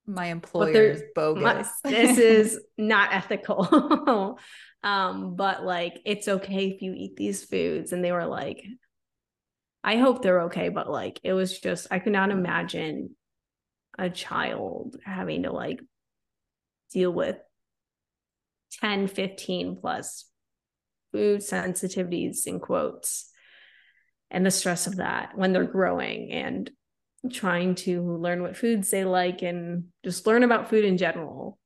My 0.06 0.26
employer 0.26 0.90
is 0.90 1.02
bogus. 1.14 1.42
My, 1.42 1.64
this 1.90 2.18
is 2.18 2.60
not 2.76 3.12
ethical. 3.12 4.38
um, 4.82 5.36
but 5.36 5.64
like 5.64 6.00
it's 6.04 6.28
okay 6.28 6.68
if 6.68 6.82
you 6.82 6.94
eat 6.96 7.16
these 7.16 7.44
foods. 7.44 7.92
And 7.92 8.04
they 8.04 8.12
were 8.12 8.26
like, 8.26 8.64
I 9.82 9.96
hope 9.96 10.22
they're 10.22 10.42
okay, 10.42 10.68
but 10.68 10.90
like 10.90 11.20
it 11.22 11.32
was 11.32 11.58
just 11.58 11.86
I 11.90 11.98
could 11.98 12.12
not 12.12 12.30
imagine 12.30 13.16
a 13.98 14.10
child 14.10 14.96
having 15.04 15.44
to 15.44 15.52
like 15.52 15.80
deal 16.92 17.12
with 17.12 17.36
10, 18.80 19.08
15 19.08 19.76
plus 19.80 20.26
food 21.12 21.40
sensitivities 21.40 22.46
in 22.46 22.60
quotes 22.60 23.30
and 24.30 24.46
the 24.46 24.50
stress 24.50 24.86
of 24.86 24.96
that 24.96 25.36
when 25.36 25.52
they're 25.52 25.64
growing 25.64 26.30
and 26.30 26.70
trying 27.30 27.74
to 27.74 28.16
learn 28.16 28.42
what 28.42 28.56
foods 28.56 28.90
they 28.90 29.04
like 29.04 29.42
and 29.42 29.84
just 30.04 30.26
learn 30.26 30.42
about 30.42 30.70
food 30.70 30.84
in 30.84 30.96
general. 30.96 31.58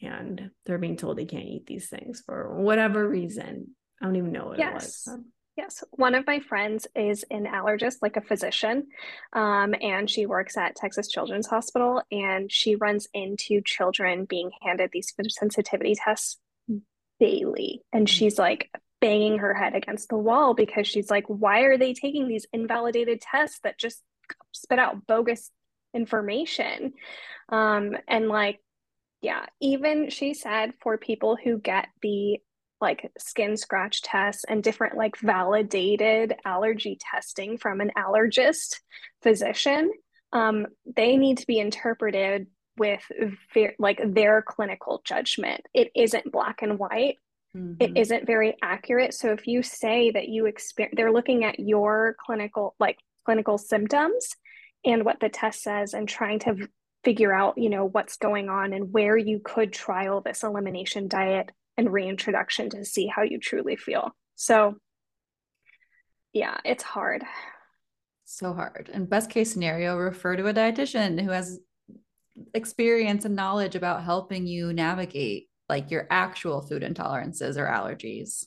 And 0.00 0.50
they're 0.64 0.78
being 0.78 0.96
told 0.96 1.16
they 1.16 1.24
can't 1.24 1.46
eat 1.46 1.66
these 1.66 1.88
things 1.88 2.22
for 2.24 2.60
whatever 2.60 3.06
reason. 3.08 3.74
I 4.00 4.04
don't 4.04 4.16
even 4.16 4.32
know 4.32 4.46
what 4.46 4.58
yes. 4.58 5.06
it 5.06 5.10
was. 5.10 5.20
Yes, 5.56 5.82
one 5.92 6.14
of 6.14 6.26
my 6.26 6.40
friends 6.40 6.86
is 6.94 7.24
an 7.30 7.46
allergist, 7.46 7.96
like 8.02 8.18
a 8.18 8.20
physician, 8.20 8.88
um, 9.32 9.74
and 9.80 10.08
she 10.08 10.26
works 10.26 10.58
at 10.58 10.76
Texas 10.76 11.08
Children's 11.08 11.46
Hospital. 11.46 12.02
And 12.10 12.52
she 12.52 12.76
runs 12.76 13.08
into 13.14 13.62
children 13.64 14.26
being 14.26 14.50
handed 14.60 14.90
these 14.92 15.12
food 15.12 15.32
sensitivity 15.32 15.94
tests 15.94 16.38
daily. 17.20 17.82
And 17.90 18.06
mm. 18.06 18.10
she's 18.10 18.38
like 18.38 18.70
banging 19.00 19.38
her 19.38 19.54
head 19.54 19.74
against 19.74 20.08
the 20.08 20.18
wall 20.18 20.54
because 20.54 20.86
she's 20.86 21.10
like, 21.10 21.24
why 21.26 21.60
are 21.60 21.78
they 21.78 21.94
taking 21.94 22.28
these 22.28 22.46
invalidated 22.52 23.20
tests 23.20 23.60
that 23.62 23.78
just 23.78 24.02
spit 24.52 24.78
out 24.78 25.06
bogus 25.06 25.50
information? 25.94 26.92
Um, 27.48 27.96
and 28.08 28.28
like, 28.28 28.60
yeah, 29.22 29.46
even 29.60 30.10
she 30.10 30.34
said 30.34 30.72
for 30.80 30.98
people 30.98 31.36
who 31.42 31.58
get 31.58 31.88
the 32.02 32.40
like 32.80 33.10
skin 33.18 33.56
scratch 33.56 34.02
tests 34.02 34.44
and 34.48 34.62
different 34.62 34.96
like 34.96 35.16
validated 35.18 36.34
allergy 36.44 36.98
testing 37.00 37.56
from 37.58 37.80
an 37.80 37.90
allergist 37.96 38.80
physician 39.22 39.90
um, 40.32 40.66
they 40.96 41.16
need 41.16 41.38
to 41.38 41.46
be 41.46 41.58
interpreted 41.58 42.46
with 42.76 43.00
ver- 43.54 43.74
like 43.78 44.00
their 44.04 44.42
clinical 44.42 45.00
judgment 45.04 45.62
it 45.72 45.90
isn't 45.94 46.30
black 46.30 46.60
and 46.60 46.78
white 46.78 47.16
mm-hmm. 47.56 47.74
it 47.80 47.96
isn't 47.96 48.26
very 48.26 48.54
accurate 48.62 49.14
so 49.14 49.32
if 49.32 49.46
you 49.46 49.62
say 49.62 50.10
that 50.10 50.28
you 50.28 50.46
experience 50.46 50.94
they're 50.96 51.12
looking 51.12 51.44
at 51.44 51.58
your 51.58 52.16
clinical 52.24 52.74
like 52.78 52.98
clinical 53.26 53.58
symptoms 53.58 54.36
and 54.84 55.04
what 55.04 55.18
the 55.20 55.28
test 55.28 55.62
says 55.62 55.92
and 55.92 56.08
trying 56.08 56.38
to 56.38 56.68
figure 57.04 57.34
out 57.34 57.58
you 57.58 57.68
know 57.68 57.84
what's 57.84 58.16
going 58.16 58.48
on 58.48 58.72
and 58.72 58.92
where 58.92 59.16
you 59.16 59.40
could 59.44 59.72
trial 59.72 60.20
this 60.20 60.44
elimination 60.44 61.08
diet 61.08 61.50
and 61.76 61.92
reintroduction 61.92 62.70
to 62.70 62.84
see 62.84 63.06
how 63.06 63.22
you 63.22 63.38
truly 63.38 63.76
feel. 63.76 64.14
So, 64.36 64.76
yeah, 66.32 66.58
it's 66.64 66.82
hard. 66.82 67.24
So 68.24 68.54
hard. 68.54 68.90
And 68.92 69.10
best 69.10 69.28
case 69.28 69.52
scenario, 69.52 69.96
refer 69.96 70.36
to 70.36 70.46
a 70.46 70.54
dietitian 70.54 71.20
who 71.20 71.30
has 71.30 71.58
experience 72.54 73.24
and 73.24 73.36
knowledge 73.36 73.74
about 73.74 74.04
helping 74.04 74.46
you 74.46 74.72
navigate 74.72 75.48
like 75.68 75.90
your 75.90 76.06
actual 76.10 76.60
food 76.60 76.82
intolerances 76.82 77.56
or 77.56 77.66
allergies. 77.66 78.44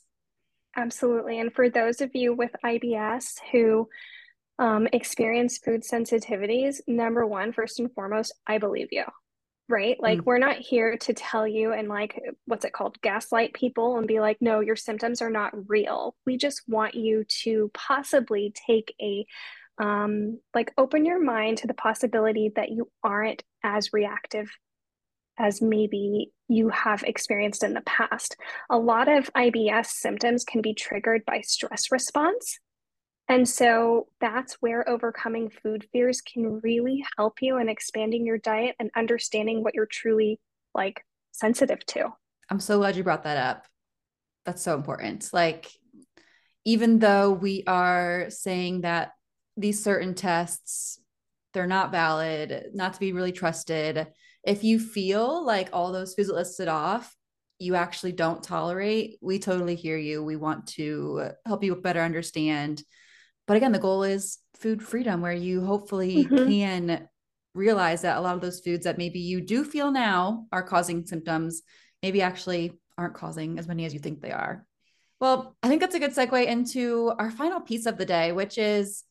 Absolutely. 0.75 1.39
And 1.39 1.53
for 1.53 1.69
those 1.69 2.01
of 2.01 2.11
you 2.13 2.33
with 2.33 2.51
IBS 2.63 3.39
who 3.51 3.89
um, 4.59 4.87
experience 4.93 5.57
food 5.57 5.81
sensitivities, 5.81 6.81
number 6.87 7.25
one, 7.25 7.51
first 7.51 7.79
and 7.79 7.91
foremost, 7.93 8.33
I 8.45 8.59
believe 8.59 8.89
you 8.91 9.05
right? 9.69 9.97
Like, 10.01 10.19
mm. 10.19 10.25
we're 10.25 10.39
not 10.39 10.57
here 10.57 10.97
to 10.97 11.13
tell 11.13 11.47
you 11.47 11.71
and, 11.71 11.87
like, 11.87 12.19
what's 12.45 12.65
it 12.65 12.73
called? 12.73 12.99
Gaslight 13.01 13.53
people 13.53 13.97
and 13.97 14.07
be 14.07 14.19
like, 14.19 14.37
no, 14.41 14.59
your 14.59 14.75
symptoms 14.75 15.21
are 15.21 15.29
not 15.29 15.53
real. 15.69 16.15
We 16.25 16.37
just 16.37 16.63
want 16.67 16.95
you 16.95 17.23
to 17.43 17.69
possibly 17.73 18.51
take 18.67 18.93
a, 18.99 19.25
um, 19.77 20.39
like, 20.55 20.73
open 20.77 21.05
your 21.05 21.23
mind 21.23 21.59
to 21.59 21.67
the 21.67 21.75
possibility 21.75 22.51
that 22.55 22.71
you 22.71 22.89
aren't 23.03 23.43
as 23.63 23.93
reactive 23.93 24.49
as 25.37 25.61
maybe 25.61 26.31
you 26.49 26.69
have 26.69 27.03
experienced 27.03 27.63
in 27.63 27.73
the 27.73 27.81
past. 27.81 28.35
A 28.69 28.77
lot 28.77 29.07
of 29.07 29.31
IBS 29.33 29.85
symptoms 29.85 30.43
can 30.43 30.61
be 30.61 30.73
triggered 30.73 31.23
by 31.25 31.41
stress 31.41 31.91
response. 31.91 32.59
And 33.29 33.47
so 33.47 34.07
that's 34.19 34.55
where 34.55 34.89
overcoming 34.89 35.49
food 35.49 35.87
fears 35.91 36.19
can 36.19 36.59
really 36.61 37.05
help 37.17 37.41
you 37.41 37.57
in 37.59 37.69
expanding 37.69 38.25
your 38.25 38.39
diet 38.39 38.75
and 38.79 38.89
understanding 38.95 39.63
what 39.63 39.75
you're 39.75 39.85
truly 39.85 40.39
like 40.73 41.05
sensitive 41.31 41.85
to. 41.87 42.09
I'm 42.49 42.59
so 42.59 42.79
glad 42.79 42.95
you 42.95 43.03
brought 43.03 43.23
that 43.23 43.37
up. 43.37 43.67
That's 44.45 44.63
so 44.63 44.73
important. 44.75 45.29
Like, 45.31 45.71
even 46.65 46.99
though 46.99 47.31
we 47.31 47.63
are 47.67 48.25
saying 48.29 48.81
that 48.81 49.11
these 49.55 49.83
certain 49.83 50.15
tests 50.15 50.99
they're 51.53 51.67
not 51.67 51.91
valid, 51.91 52.67
not 52.73 52.93
to 52.93 52.99
be 52.99 53.11
really 53.11 53.31
trusted. 53.31 54.07
If 54.43 54.63
you 54.63 54.79
feel 54.79 55.45
like 55.45 55.69
all 55.73 55.91
those 55.91 56.13
foods 56.13 56.29
listed 56.29 56.67
off, 56.67 57.15
you 57.57 57.75
actually 57.75 58.13
don't 58.13 58.41
tolerate, 58.41 59.17
we 59.21 59.39
totally 59.39 59.75
hear 59.75 59.97
you. 59.97 60.23
We 60.23 60.35
want 60.35 60.67
to 60.67 61.31
help 61.45 61.63
you 61.63 61.75
better 61.75 62.01
understand. 62.01 62.83
But 63.49 63.57
again, 63.57 63.71
the 63.71 63.79
goal 63.79 64.03
is 64.03 64.37
food 64.59 64.83
freedom, 64.83 65.21
where 65.21 65.33
you 65.33 65.65
hopefully 65.65 66.23
mm-hmm. 66.23 66.47
can 66.47 67.07
realize 67.55 68.03
that 68.03 68.17
a 68.17 68.21
lot 68.21 68.35
of 68.35 68.41
those 68.41 68.59
foods 68.59 68.83
that 68.83 68.99
maybe 68.99 69.17
you 69.17 69.41
do 69.41 69.63
feel 69.63 69.89
now 69.89 70.45
are 70.51 70.61
causing 70.61 71.03
symptoms, 71.07 71.63
maybe 72.03 72.21
actually 72.21 72.79
aren't 72.95 73.15
causing 73.15 73.57
as 73.57 73.67
many 73.67 73.85
as 73.85 73.93
you 73.95 73.99
think 73.99 74.21
they 74.21 74.29
are. 74.29 74.67
Well, 75.19 75.55
I 75.63 75.67
think 75.67 75.81
that's 75.81 75.95
a 75.95 75.99
good 75.99 76.13
segue 76.13 76.45
into 76.45 77.11
our 77.17 77.31
final 77.31 77.59
piece 77.59 77.87
of 77.87 77.97
the 77.97 78.05
day, 78.05 78.33
which 78.33 78.59
is 78.59 79.03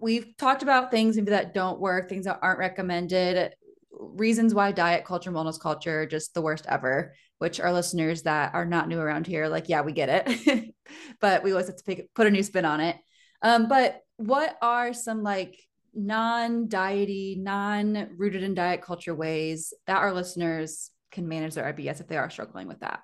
we've 0.00 0.34
talked 0.38 0.62
about 0.62 0.90
things 0.90 1.16
maybe 1.16 1.32
that 1.32 1.52
don't 1.52 1.78
work, 1.78 2.08
things 2.08 2.24
that 2.24 2.38
aren't 2.40 2.58
recommended, 2.58 3.54
reasons 3.90 4.54
why 4.54 4.72
diet 4.72 5.04
culture, 5.04 5.30
wellness 5.30 5.60
culture, 5.60 6.06
just 6.06 6.32
the 6.32 6.40
worst 6.40 6.64
ever. 6.70 7.12
Which 7.36 7.60
our 7.60 7.74
listeners 7.74 8.22
that 8.22 8.54
are 8.54 8.64
not 8.64 8.88
new 8.88 8.98
around 8.98 9.26
here, 9.26 9.46
like, 9.48 9.68
yeah, 9.68 9.82
we 9.82 9.92
get 9.92 10.26
it, 10.26 10.74
but 11.20 11.42
we 11.42 11.50
always 11.50 11.66
have 11.66 11.76
to 11.76 11.84
pick, 11.84 12.14
put 12.14 12.26
a 12.26 12.30
new 12.30 12.42
spin 12.42 12.64
on 12.64 12.80
it. 12.80 12.96
Um, 13.42 13.68
but 13.68 14.02
what 14.16 14.56
are 14.62 14.92
some 14.92 15.22
like 15.22 15.58
non-diety, 15.94 17.36
non-rooted 17.38 18.42
in 18.42 18.54
diet 18.54 18.82
culture 18.82 19.14
ways 19.14 19.72
that 19.86 19.98
our 19.98 20.12
listeners 20.12 20.90
can 21.10 21.28
manage 21.28 21.54
their 21.54 21.72
IBS 21.72 22.00
if 22.00 22.08
they 22.08 22.16
are 22.16 22.30
struggling 22.30 22.68
with 22.68 22.80
that? 22.80 23.00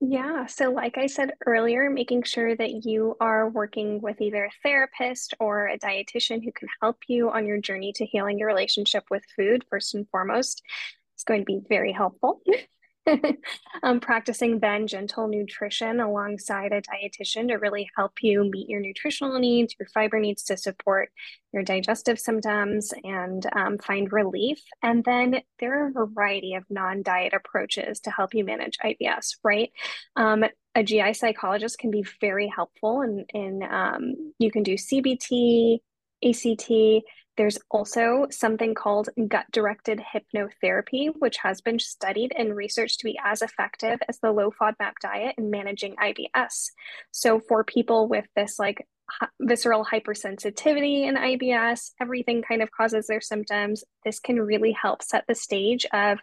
Yeah. 0.00 0.46
So, 0.46 0.70
like 0.70 0.96
I 0.96 1.06
said 1.06 1.32
earlier, 1.44 1.90
making 1.90 2.22
sure 2.22 2.54
that 2.54 2.84
you 2.84 3.16
are 3.20 3.48
working 3.48 4.00
with 4.00 4.20
either 4.20 4.44
a 4.44 4.50
therapist 4.62 5.34
or 5.40 5.66
a 5.66 5.78
dietitian 5.78 6.44
who 6.44 6.52
can 6.52 6.68
help 6.80 6.98
you 7.08 7.30
on 7.30 7.46
your 7.46 7.58
journey 7.58 7.92
to 7.96 8.06
healing 8.06 8.38
your 8.38 8.46
relationship 8.46 9.04
with 9.10 9.24
food, 9.34 9.64
first 9.68 9.94
and 9.94 10.08
foremost, 10.10 10.62
is 11.16 11.24
going 11.24 11.40
to 11.40 11.44
be 11.44 11.60
very 11.68 11.90
helpful. 11.90 12.40
um, 13.82 14.00
practicing 14.00 14.58
then 14.60 14.86
gentle 14.86 15.28
nutrition 15.28 16.00
alongside 16.00 16.72
a 16.72 16.82
dietitian 16.82 17.48
to 17.48 17.54
really 17.54 17.88
help 17.96 18.12
you 18.22 18.48
meet 18.50 18.68
your 18.68 18.80
nutritional 18.80 19.38
needs, 19.38 19.74
your 19.78 19.88
fiber 19.88 20.18
needs 20.18 20.42
to 20.44 20.56
support 20.56 21.10
your 21.52 21.62
digestive 21.62 22.18
symptoms 22.18 22.92
and 23.04 23.46
um, 23.54 23.78
find 23.78 24.12
relief. 24.12 24.60
And 24.82 25.04
then 25.04 25.42
there 25.58 25.84
are 25.84 25.88
a 25.88 26.06
variety 26.06 26.54
of 26.54 26.64
non 26.70 27.02
diet 27.02 27.32
approaches 27.34 28.00
to 28.00 28.10
help 28.10 28.34
you 28.34 28.44
manage 28.44 28.78
IBS, 28.78 29.36
right? 29.42 29.70
Um, 30.16 30.44
a 30.74 30.82
GI 30.82 31.14
psychologist 31.14 31.78
can 31.78 31.90
be 31.90 32.04
very 32.20 32.46
helpful, 32.54 33.00
and 33.00 33.24
in, 33.34 33.62
in 33.62 33.68
um, 33.68 34.32
you 34.38 34.50
can 34.50 34.62
do 34.62 34.74
CBT, 34.74 35.78
ACT, 36.24 37.04
there's 37.38 37.58
also 37.70 38.26
something 38.30 38.74
called 38.74 39.08
gut 39.28 39.46
directed 39.52 40.02
hypnotherapy, 40.12 41.10
which 41.18 41.36
has 41.38 41.60
been 41.60 41.78
studied 41.78 42.32
and 42.36 42.54
researched 42.54 42.98
to 42.98 43.04
be 43.04 43.18
as 43.24 43.40
effective 43.42 44.00
as 44.08 44.18
the 44.18 44.32
low 44.32 44.50
FODMAP 44.50 44.94
diet 45.00 45.36
in 45.38 45.48
managing 45.48 45.94
IBS. 45.96 46.70
So, 47.12 47.38
for 47.38 47.62
people 47.62 48.08
with 48.08 48.26
this 48.34 48.58
like 48.58 48.86
visceral 49.40 49.84
hypersensitivity 49.84 51.04
in 51.04 51.14
IBS, 51.14 51.92
everything 52.00 52.42
kind 52.42 52.60
of 52.60 52.72
causes 52.72 53.06
their 53.06 53.20
symptoms. 53.20 53.84
This 54.04 54.18
can 54.18 54.40
really 54.40 54.72
help 54.72 55.02
set 55.02 55.24
the 55.28 55.36
stage 55.36 55.86
of 55.92 56.18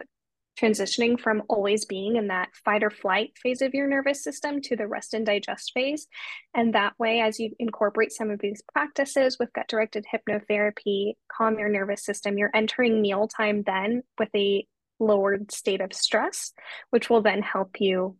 transitioning 0.60 1.18
from 1.18 1.42
always 1.48 1.84
being 1.84 2.16
in 2.16 2.28
that 2.28 2.48
fight 2.64 2.82
or 2.82 2.90
flight 2.90 3.32
phase 3.42 3.62
of 3.62 3.74
your 3.74 3.86
nervous 3.86 4.22
system 4.22 4.60
to 4.62 4.76
the 4.76 4.86
rest 4.86 5.14
and 5.14 5.26
digest 5.26 5.72
phase. 5.74 6.06
And 6.54 6.74
that 6.74 6.94
way, 6.98 7.20
as 7.20 7.38
you 7.38 7.54
incorporate 7.58 8.12
some 8.12 8.30
of 8.30 8.40
these 8.40 8.62
practices 8.72 9.38
with 9.38 9.52
gut 9.52 9.68
directed 9.68 10.06
hypnotherapy, 10.12 11.14
calm 11.30 11.58
your 11.58 11.68
nervous 11.68 12.04
system, 12.04 12.38
you're 12.38 12.50
entering 12.54 13.02
mealtime 13.02 13.62
then 13.64 14.02
with 14.18 14.30
a 14.34 14.66
lowered 14.98 15.52
state 15.52 15.80
of 15.80 15.92
stress, 15.92 16.52
which 16.90 17.10
will 17.10 17.22
then 17.22 17.42
help 17.42 17.80
you 17.80 18.16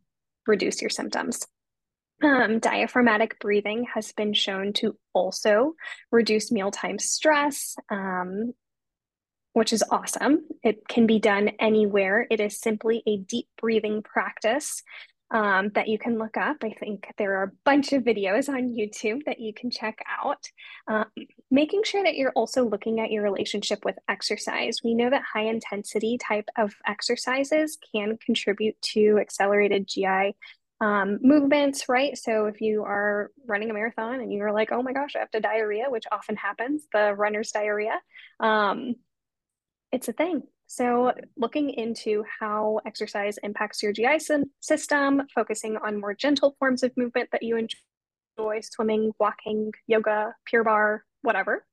reduce 0.46 0.80
your 0.80 0.90
symptoms. 0.90 1.46
Um, 2.22 2.60
diaphragmatic 2.60 3.38
breathing 3.40 3.86
has 3.92 4.12
been 4.12 4.32
shown 4.32 4.72
to 4.74 4.96
also 5.12 5.74
reduce 6.10 6.50
mealtime 6.50 6.98
stress, 6.98 7.76
um, 7.90 8.54
which 9.56 9.72
is 9.72 9.82
awesome. 9.90 10.44
It 10.62 10.86
can 10.86 11.06
be 11.06 11.18
done 11.18 11.48
anywhere. 11.58 12.26
It 12.30 12.40
is 12.40 12.60
simply 12.60 13.02
a 13.06 13.16
deep 13.16 13.48
breathing 13.58 14.02
practice 14.02 14.82
um, 15.30 15.70
that 15.74 15.88
you 15.88 15.98
can 15.98 16.18
look 16.18 16.36
up. 16.36 16.58
I 16.62 16.74
think 16.78 17.10
there 17.16 17.38
are 17.38 17.44
a 17.44 17.52
bunch 17.64 17.94
of 17.94 18.02
videos 18.02 18.50
on 18.50 18.76
YouTube 18.76 19.24
that 19.24 19.40
you 19.40 19.54
can 19.54 19.70
check 19.70 20.04
out. 20.06 20.44
Um, 20.88 21.06
making 21.50 21.84
sure 21.84 22.04
that 22.04 22.16
you're 22.16 22.32
also 22.32 22.68
looking 22.68 23.00
at 23.00 23.10
your 23.10 23.22
relationship 23.22 23.82
with 23.82 23.96
exercise. 24.10 24.80
We 24.84 24.92
know 24.92 25.08
that 25.08 25.22
high 25.22 25.46
intensity 25.46 26.18
type 26.18 26.50
of 26.58 26.74
exercises 26.86 27.78
can 27.94 28.18
contribute 28.18 28.78
to 28.92 29.16
accelerated 29.18 29.88
GI 29.88 30.36
um, 30.82 31.18
movements, 31.22 31.88
right? 31.88 32.16
So 32.18 32.44
if 32.44 32.60
you 32.60 32.84
are 32.84 33.30
running 33.46 33.70
a 33.70 33.72
marathon 33.72 34.20
and 34.20 34.30
you're 34.30 34.52
like, 34.52 34.70
oh 34.70 34.82
my 34.82 34.92
gosh, 34.92 35.16
I 35.16 35.20
have 35.20 35.30
to 35.30 35.40
diarrhea, 35.40 35.86
which 35.88 36.04
often 36.12 36.36
happens, 36.36 36.86
the 36.92 37.14
runner's 37.14 37.52
diarrhea, 37.52 37.98
um, 38.40 38.96
it's 39.96 40.08
a 40.08 40.12
thing. 40.12 40.42
So, 40.66 41.14
looking 41.38 41.70
into 41.70 42.22
how 42.38 42.80
exercise 42.84 43.38
impacts 43.42 43.82
your 43.82 43.92
GI 43.92 44.18
system, 44.60 45.22
focusing 45.34 45.78
on 45.78 45.98
more 45.98 46.12
gentle 46.12 46.54
forms 46.58 46.82
of 46.82 46.94
movement 46.98 47.30
that 47.32 47.42
you 47.42 47.56
enjoy 47.56 48.60
swimming, 48.60 49.12
walking, 49.18 49.72
yoga, 49.86 50.34
Pure 50.44 50.64
Barre, 50.64 51.02
whatever. 51.22 51.64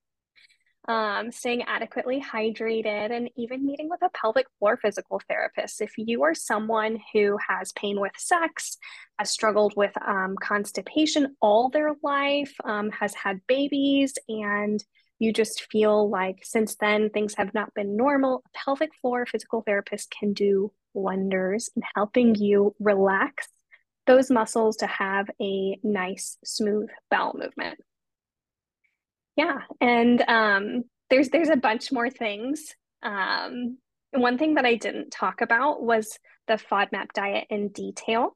Um, 0.88 1.32
staying 1.32 1.64
adequately 1.64 2.22
hydrated, 2.22 3.12
and 3.12 3.30
even 3.36 3.66
meeting 3.66 3.90
with 3.90 4.02
a 4.02 4.10
pelvic 4.10 4.46
floor 4.58 4.78
physical 4.78 5.22
therapist. 5.28 5.82
If 5.82 5.94
you 5.98 6.24
are 6.24 6.34
someone 6.34 7.00
who 7.12 7.38
has 7.50 7.74
pain 7.74 8.00
with 8.00 8.14
sex, 8.18 8.78
has 9.20 9.32
struggled 9.32 9.74
with 9.76 9.94
um, 10.06 10.36
constipation 10.42 11.36
all 11.42 11.70
their 11.70 11.92
life, 12.02 12.54
um, 12.64 12.90
has 12.92 13.14
had 13.16 13.42
babies, 13.48 14.14
and 14.30 14.82
you 15.24 15.34
just 15.34 15.72
feel 15.72 16.10
like 16.10 16.40
since 16.44 16.76
then 16.76 17.10
things 17.10 17.36
have 17.36 17.54
not 17.54 17.74
been 17.74 17.96
normal, 17.96 18.44
a 18.46 18.58
pelvic 18.66 18.92
floor 19.02 19.26
physical 19.26 19.62
therapist 19.62 20.12
can 20.12 20.34
do 20.34 20.72
wonders 20.94 21.70
in 21.76 21.82
helping 21.96 22.36
you 22.36 22.76
relax 22.80 23.48
those 24.06 24.30
muscles 24.30 24.78
to 24.78 24.88
have 24.88 25.30
a 25.42 25.80
nice, 25.82 26.38
smooth 26.44 26.90
bowel 27.10 27.36
movement. 27.38 27.80
Yeah, 29.36 29.60
and 29.82 30.22
um, 30.28 30.84
there's 31.10 31.30
there's 31.30 31.50
a 31.50 31.56
bunch 31.56 31.92
more 31.92 32.10
things. 32.10 32.76
Um, 33.02 33.78
one 34.12 34.38
thing 34.38 34.56
that 34.56 34.66
I 34.66 34.76
didn't 34.76 35.10
talk 35.10 35.42
about 35.42 35.82
was 35.82 36.20
the 36.48 36.54
FODMAP 36.54 37.14
diet 37.14 37.48
in 37.50 37.70
detail. 37.70 38.36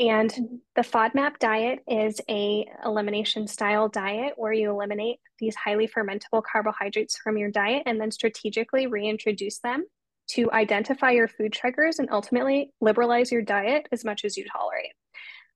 And 0.00 0.60
the 0.76 0.82
FODMAP 0.82 1.38
diet 1.40 1.80
is 1.86 2.22
a 2.26 2.66
elimination 2.86 3.46
style 3.46 3.86
diet 3.86 4.32
where 4.36 4.52
you 4.52 4.70
eliminate 4.70 5.18
these 5.38 5.54
highly 5.54 5.86
fermentable 5.86 6.42
carbohydrates 6.42 7.18
from 7.18 7.36
your 7.36 7.50
diet 7.50 7.82
and 7.84 8.00
then 8.00 8.10
strategically 8.10 8.86
reintroduce 8.86 9.58
them 9.58 9.84
to 10.28 10.50
identify 10.52 11.10
your 11.10 11.28
food 11.28 11.52
triggers 11.52 11.98
and 11.98 12.08
ultimately 12.10 12.72
liberalize 12.80 13.30
your 13.30 13.42
diet 13.42 13.88
as 13.92 14.02
much 14.02 14.24
as 14.24 14.38
you 14.38 14.46
tolerate. 14.50 14.94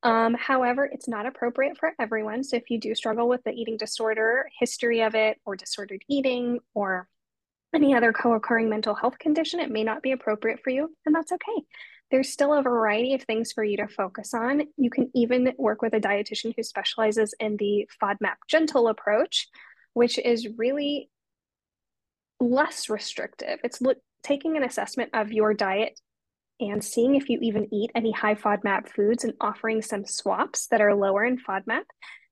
Um, 0.02 0.34
however, 0.34 0.84
it's 0.92 1.08
not 1.08 1.24
appropriate 1.24 1.78
for 1.78 1.94
everyone. 1.98 2.44
So 2.44 2.56
if 2.56 2.68
you 2.68 2.78
do 2.78 2.94
struggle 2.94 3.26
with 3.26 3.42
the 3.44 3.52
eating 3.52 3.78
disorder, 3.78 4.50
history 4.60 5.00
of 5.00 5.14
it, 5.14 5.38
or 5.46 5.56
disordered 5.56 6.02
eating, 6.06 6.58
or 6.74 7.08
any 7.74 7.94
other 7.94 8.12
co 8.12 8.34
occurring 8.34 8.68
mental 8.68 8.94
health 8.94 9.18
condition, 9.18 9.58
it 9.58 9.70
may 9.70 9.84
not 9.84 10.02
be 10.02 10.12
appropriate 10.12 10.60
for 10.62 10.68
you, 10.68 10.94
and 11.06 11.14
that's 11.14 11.32
okay 11.32 11.64
there's 12.10 12.28
still 12.28 12.52
a 12.52 12.62
variety 12.62 13.14
of 13.14 13.22
things 13.22 13.52
for 13.52 13.64
you 13.64 13.76
to 13.78 13.88
focus 13.88 14.34
on. 14.34 14.62
You 14.76 14.90
can 14.90 15.10
even 15.14 15.52
work 15.58 15.82
with 15.82 15.94
a 15.94 16.00
dietitian 16.00 16.54
who 16.56 16.62
specializes 16.62 17.34
in 17.40 17.56
the 17.56 17.88
FODMAP 18.02 18.36
gentle 18.48 18.88
approach, 18.88 19.48
which 19.94 20.18
is 20.18 20.48
really 20.56 21.10
less 22.40 22.88
restrictive. 22.88 23.58
It's 23.64 23.80
taking 24.22 24.56
an 24.56 24.64
assessment 24.64 25.10
of 25.12 25.32
your 25.32 25.54
diet 25.54 25.98
and 26.60 26.84
seeing 26.84 27.14
if 27.14 27.28
you 27.28 27.38
even 27.42 27.72
eat 27.72 27.90
any 27.94 28.12
high 28.12 28.34
FODMAP 28.34 28.88
foods 28.88 29.24
and 29.24 29.34
offering 29.40 29.82
some 29.82 30.04
swaps 30.04 30.68
that 30.68 30.80
are 30.80 30.94
lower 30.94 31.24
in 31.24 31.38
FODMAP. 31.38 31.84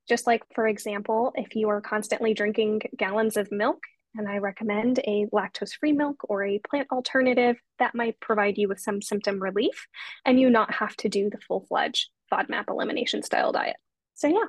Just 0.08 0.26
like, 0.26 0.42
for 0.54 0.66
example, 0.66 1.32
if 1.34 1.54
you 1.54 1.68
are 1.68 1.80
constantly 1.80 2.34
drinking 2.34 2.82
gallons 2.96 3.36
of 3.36 3.50
milk 3.50 3.78
and 4.16 4.28
I 4.28 4.38
recommend 4.38 4.98
a 5.00 5.26
lactose 5.32 5.74
free 5.78 5.92
milk 5.92 6.16
or 6.28 6.44
a 6.44 6.58
plant 6.58 6.88
alternative 6.92 7.56
that 7.78 7.94
might 7.94 8.20
provide 8.20 8.58
you 8.58 8.68
with 8.68 8.80
some 8.80 9.00
symptom 9.00 9.42
relief 9.42 9.86
and 10.24 10.38
you 10.38 10.50
not 10.50 10.74
have 10.74 10.94
to 10.96 11.08
do 11.08 11.30
the 11.30 11.38
full 11.38 11.64
fledged 11.68 12.10
FODMAP 12.32 12.68
elimination 12.68 13.22
style 13.22 13.52
diet. 13.52 13.76
So, 14.14 14.28
yeah, 14.28 14.44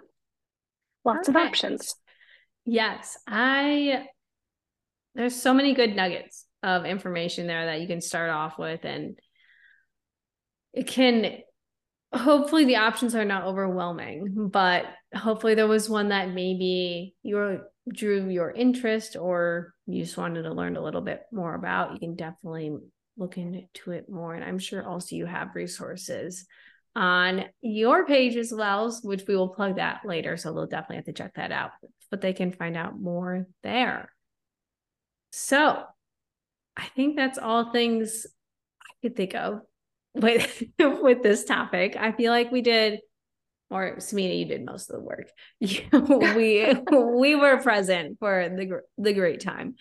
lots 1.05 1.27
Perfect. 1.27 1.29
of 1.29 1.35
options. 1.35 1.95
Yes, 2.65 3.17
I 3.27 4.07
there's 5.15 5.39
so 5.39 5.53
many 5.53 5.73
good 5.73 5.95
nuggets 5.95 6.45
of 6.63 6.85
information 6.85 7.47
there 7.47 7.65
that 7.65 7.81
you 7.81 7.87
can 7.87 8.01
start 8.01 8.29
off 8.29 8.57
with 8.57 8.83
and 8.85 9.19
it 10.73 10.87
can 10.87 11.37
hopefully 12.13 12.65
the 12.65 12.77
options 12.77 13.15
are 13.15 13.25
not 13.25 13.43
overwhelming 13.43 14.49
but 14.51 14.85
hopefully 15.13 15.55
there 15.55 15.67
was 15.67 15.89
one 15.89 16.09
that 16.09 16.29
maybe 16.31 17.13
you 17.21 17.61
drew 17.91 18.29
your 18.29 18.51
interest 18.51 19.15
or 19.19 19.73
you 19.85 20.03
just 20.03 20.17
wanted 20.17 20.43
to 20.43 20.53
learn 20.53 20.77
a 20.77 20.83
little 20.83 21.01
bit 21.01 21.23
more 21.31 21.53
about 21.53 21.93
you 21.93 21.99
can 21.99 22.15
definitely 22.15 22.75
look 23.17 23.37
into 23.37 23.91
it 23.91 24.09
more. 24.09 24.33
And 24.33 24.43
i'm 24.43 24.59
sure 24.59 24.87
also 24.87 25.15
you 25.15 25.25
have 25.25 25.55
resources 25.55 26.45
on 26.95 27.45
your 27.61 28.05
page 28.05 28.35
as 28.35 28.53
well 28.55 28.95
which 29.03 29.23
we 29.27 29.35
will 29.35 29.49
plug 29.49 29.77
that 29.77 30.01
later. 30.05 30.37
So 30.37 30.53
they'll 30.53 30.67
definitely 30.67 30.97
have 30.97 31.05
to 31.05 31.13
check 31.13 31.33
that 31.35 31.51
out 31.51 31.71
but 32.09 32.21
they 32.21 32.33
can 32.33 32.51
find 32.51 32.77
out 32.77 32.99
more 32.99 33.47
there. 33.63 34.11
So 35.31 35.83
I 36.77 36.85
think 36.95 37.15
that's 37.15 37.39
all 37.39 37.71
things 37.71 38.27
I 38.83 38.93
could 39.01 39.15
think 39.15 39.33
of 39.33 39.61
with 40.13 40.63
with 40.79 41.23
this 41.23 41.43
topic. 41.43 41.95
I 41.99 42.11
feel 42.11 42.31
like 42.31 42.51
we 42.51 42.61
did 42.61 42.99
or 43.69 43.95
Samina, 43.97 44.37
you 44.37 44.45
did 44.45 44.65
most 44.65 44.89
of 44.89 44.97
the 44.97 45.03
work. 45.03 45.29
we 46.35 46.73
we 46.91 47.35
were 47.35 47.61
present 47.61 48.19
for 48.19 48.49
the 48.49 48.81
the 48.97 49.13
great 49.13 49.41
time. 49.41 49.75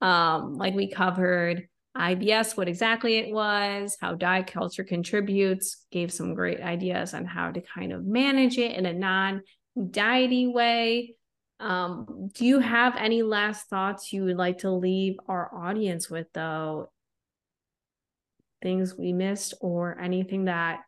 Um, 0.00 0.54
like 0.54 0.74
we 0.74 0.90
covered 0.90 1.68
IBS, 1.96 2.56
what 2.56 2.68
exactly 2.68 3.16
it 3.16 3.32
was, 3.32 3.96
how 4.00 4.14
diet 4.14 4.48
culture 4.48 4.84
contributes, 4.84 5.86
gave 5.90 6.12
some 6.12 6.34
great 6.34 6.60
ideas 6.60 7.14
on 7.14 7.24
how 7.24 7.50
to 7.50 7.60
kind 7.60 7.92
of 7.92 8.04
manage 8.04 8.58
it 8.58 8.76
in 8.76 8.86
a 8.86 8.92
non 8.92 9.42
diety 9.90 10.46
way. 10.46 11.14
Um, 11.58 12.30
do 12.34 12.44
you 12.44 12.60
have 12.60 12.96
any 12.96 13.22
last 13.22 13.68
thoughts 13.68 14.12
you 14.12 14.24
would 14.24 14.36
like 14.36 14.58
to 14.58 14.70
leave 14.70 15.16
our 15.26 15.50
audience 15.54 16.10
with, 16.10 16.26
though? 16.34 16.90
Things 18.62 18.94
we 18.96 19.12
missed, 19.12 19.54
or 19.60 19.98
anything 19.98 20.46
that 20.46 20.80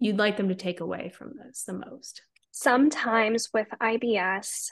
you'd 0.00 0.18
like 0.18 0.36
them 0.36 0.48
to 0.48 0.54
take 0.54 0.80
away 0.80 1.12
from 1.16 1.34
this 1.36 1.64
the 1.64 1.74
most? 1.74 2.22
Sometimes 2.50 3.50
with 3.54 3.68
IBS, 3.80 4.70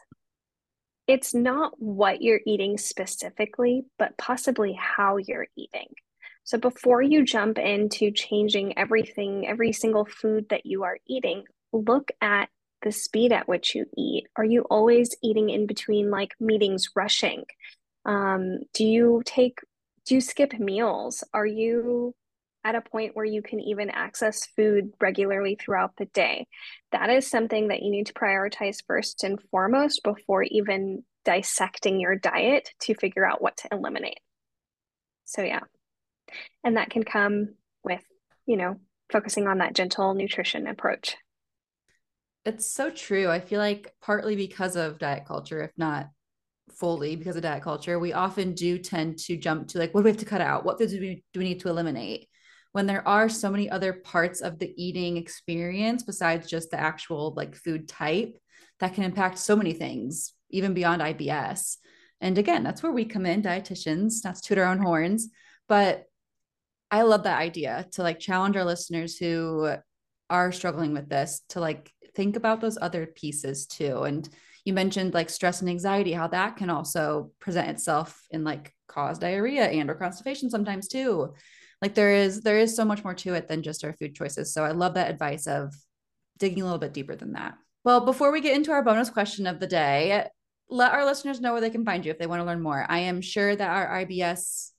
it's 1.07 1.33
not 1.33 1.73
what 1.79 2.21
you're 2.21 2.41
eating 2.47 2.77
specifically, 2.77 3.85
but 3.99 4.19
possibly 4.19 4.73
how 4.73 5.17
you're 5.17 5.47
eating. 5.57 5.89
So 6.45 6.59
before 6.59 7.03
you 7.03 7.25
jump 7.25 7.59
into 7.59 8.11
changing 8.11 8.77
everything, 8.79 9.47
every 9.47 9.73
single 9.73 10.07
food 10.07 10.47
that 10.51 10.67
you 10.67 10.83
are 10.85 10.99
eating, 11.07 11.45
look 11.73 12.11
at 12.21 12.49
the 12.83 12.93
speed 12.93 13.33
at 13.33 13.49
which 13.49 13.75
you 13.75 13.87
eat? 13.97 14.27
Are 14.37 14.45
you 14.45 14.63
always 14.71 15.15
eating 15.23 15.51
in 15.51 15.67
between 15.67 16.11
like 16.11 16.33
meetings, 16.41 16.89
rushing? 16.95 17.45
Um, 18.05 18.61
do 18.73 18.85
you 18.85 19.23
take, 19.25 19.59
do 20.07 20.15
you 20.15 20.21
skip 20.21 20.59
meals? 20.59 21.25
Are 21.35 21.47
you 21.47 22.15
at 22.65 22.75
a 22.75 22.81
point 22.81 23.15
where 23.15 23.25
you 23.25 23.43
can 23.43 23.61
even 23.61 23.91
access 23.91 24.47
food 24.47 24.93
regularly 25.01 25.57
throughout 25.59 25.93
the 25.97 26.07
day? 26.07 26.47
That 26.93 27.11
is 27.11 27.27
something 27.29 27.69
that 27.69 27.83
you 27.83 27.91
need 27.91 28.07
to 28.07 28.13
prioritize 28.13 28.83
first 28.87 29.25
and 29.25 29.41
foremost 29.51 30.03
before 30.03 30.43
even 30.43 31.05
dissecting 31.25 32.01
your 32.01 32.17
diet 32.17 32.71
to 32.81 32.95
figure 32.95 33.27
out 33.27 33.43
what 33.43 33.57
to 33.59 33.69
eliminate. 33.73 34.21
So, 35.25 35.43
yeah. 35.43 35.61
And 36.65 36.77
that 36.77 36.91
can 36.91 37.05
come 37.05 37.55
with, 37.85 38.03
you 38.47 38.57
know, 38.57 38.77
focusing 39.11 39.47
on 39.47 39.59
that 39.59 39.75
gentle 39.75 40.15
nutrition 40.15 40.67
approach. 40.67 41.17
It's 42.45 42.71
so 42.71 42.91
true. 42.91 43.29
I 43.29 43.41
feel 43.41 43.61
like 43.61 43.95
partly 44.01 44.37
because 44.37 44.77
of 44.77 44.99
diet 44.99 45.27
culture, 45.27 45.63
if 45.63 45.71
not 45.77 46.09
fully 46.73 47.17
because 47.17 47.37
of 47.37 47.43
diet 47.43 47.63
culture, 47.63 47.99
we 47.99 48.13
often 48.13 48.55
do 48.55 48.79
tend 48.79 49.19
to 49.19 49.37
jump 49.37 49.69
to 49.69 49.79
like, 49.79 49.93
what 49.93 50.01
do 50.01 50.05
we 50.05 50.11
have 50.11 50.19
to 50.19 50.25
cut 50.25 50.41
out? 50.41 50.65
What 50.65 50.79
foods 50.79 50.93
do 50.93 51.01
we, 51.01 51.23
do 51.33 51.41
we 51.41 51.45
need 51.45 51.61
to 51.61 51.69
eliminate? 51.69 52.29
When 52.79 52.87
there 52.87 53.09
are 53.09 53.29
so 53.29 53.51
many 53.51 53.69
other 53.69 53.93
parts 53.93 54.41
of 54.41 54.61
the 54.61 54.73
eating 54.81 55.17
experience 55.17 56.05
besides 56.05 56.49
just 56.49 56.71
the 56.71 56.79
actual 56.79 57.35
like 57.37 57.57
food 57.57 57.89
type 57.89 58.39
that 58.79 58.95
can 58.95 59.03
impact 59.03 59.41
so 59.41 59.57
many 59.57 59.73
things, 59.73 60.33
even 60.51 60.75
beyond 60.75 61.03
IBS. 61.03 61.79
And 62.21 62.39
again, 62.39 62.63
that's 62.63 62.81
where 62.81 62.93
we 62.93 63.05
come 63.05 63.27
in, 63.27 63.43
dietitians, 63.43 64.25
not 64.25 64.37
to 64.37 64.43
toot 64.43 64.59
our 64.59 64.67
own 64.67 64.79
horns, 64.79 65.29
but 65.69 66.05
I 66.89 67.03
love 67.03 67.25
that 67.25 67.41
idea 67.41 67.89
to 67.95 68.05
like 68.05 68.21
challenge 68.21 68.57
our 68.57 68.65
listeners 68.65 69.17
who 69.17 69.75
are 70.31 70.53
struggling 70.53 70.93
with 70.93 71.09
this 71.09 71.41
to 71.49 71.59
like 71.59 71.91
think 72.15 72.37
about 72.37 72.61
those 72.61 72.79
other 72.81 73.07
pieces 73.07 73.67
too. 73.67 74.03
And 74.03 74.29
you 74.65 74.73
mentioned 74.73 75.15
like 75.15 75.31
stress 75.31 75.63
and 75.63 75.69
anxiety, 75.69 76.13
how 76.13 76.29
that 76.29 76.57
can 76.57 76.71
also 76.71 77.33
present 77.41 77.71
itself 77.71 78.25
in 78.31 78.45
like 78.45 78.73
cause 78.87 79.19
diarrhea 79.19 79.65
and 79.65 79.91
or 79.91 79.97
constipation 79.97 80.49
sometimes 80.49 80.87
too. 80.87 81.35
Like 81.81 81.95
there 81.95 82.15
is 82.15 82.41
there 82.41 82.59
is 82.59 82.75
so 82.75 82.85
much 82.85 83.05
more 83.05 83.15
to 83.15 83.35
it 83.35 83.49
than 83.49 83.63
just 83.63 83.85
our 83.85 83.93
food 83.93 84.15
choices. 84.15 84.53
So 84.53 84.65
I 84.65 84.73
love 84.73 84.95
that 84.95 85.11
advice 85.11 85.47
of 85.47 85.75
digging 86.39 86.63
a 86.63 86.65
little 86.65 86.79
bit 86.79 86.95
deeper 86.95 87.15
than 87.15 87.33
that. 87.33 87.55
Well, 87.85 88.05
before 88.05 88.33
we 88.33 88.41
get 88.41 88.57
into 88.57 88.73
our 88.73 88.83
bonus 88.83 89.11
question 89.11 89.47
of 89.47 89.61
the 89.61 89.67
day, 89.67 90.27
let 90.69 90.93
our 90.93 91.05
listeners 91.05 91.41
know 91.41 91.53
where 91.53 91.61
they 91.61 91.71
can 91.71 91.85
find 91.85 92.05
you 92.05 92.11
if 92.11 92.19
they 92.19 92.27
want 92.27 92.41
to 92.41 92.45
learn 92.45 92.61
more. 92.61 92.85
I 92.89 93.01
am 93.01 93.21
sure 93.21 93.55
that 93.55 93.71
our 93.71 94.05
IBS 94.05 94.71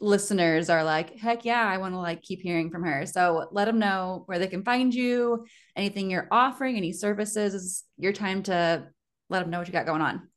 listeners 0.00 0.68
are 0.68 0.84
like, 0.84 1.18
heck 1.18 1.44
yeah, 1.44 1.64
I 1.64 1.78
want 1.78 1.94
to 1.94 1.98
like 1.98 2.22
keep 2.22 2.40
hearing 2.40 2.70
from 2.70 2.84
her. 2.84 3.06
So 3.06 3.48
let 3.52 3.66
them 3.66 3.78
know 3.78 4.24
where 4.26 4.38
they 4.38 4.48
can 4.48 4.64
find 4.64 4.94
you, 4.94 5.46
anything 5.74 6.10
you're 6.10 6.28
offering, 6.30 6.76
any 6.76 6.92
services. 6.92 7.54
Is 7.54 7.84
your 7.96 8.12
time 8.12 8.42
to 8.44 8.86
let 9.30 9.40
them 9.40 9.50
know 9.50 9.58
what 9.58 9.66
you 9.66 9.72
got 9.72 9.86
going 9.86 10.02
on. 10.02 10.28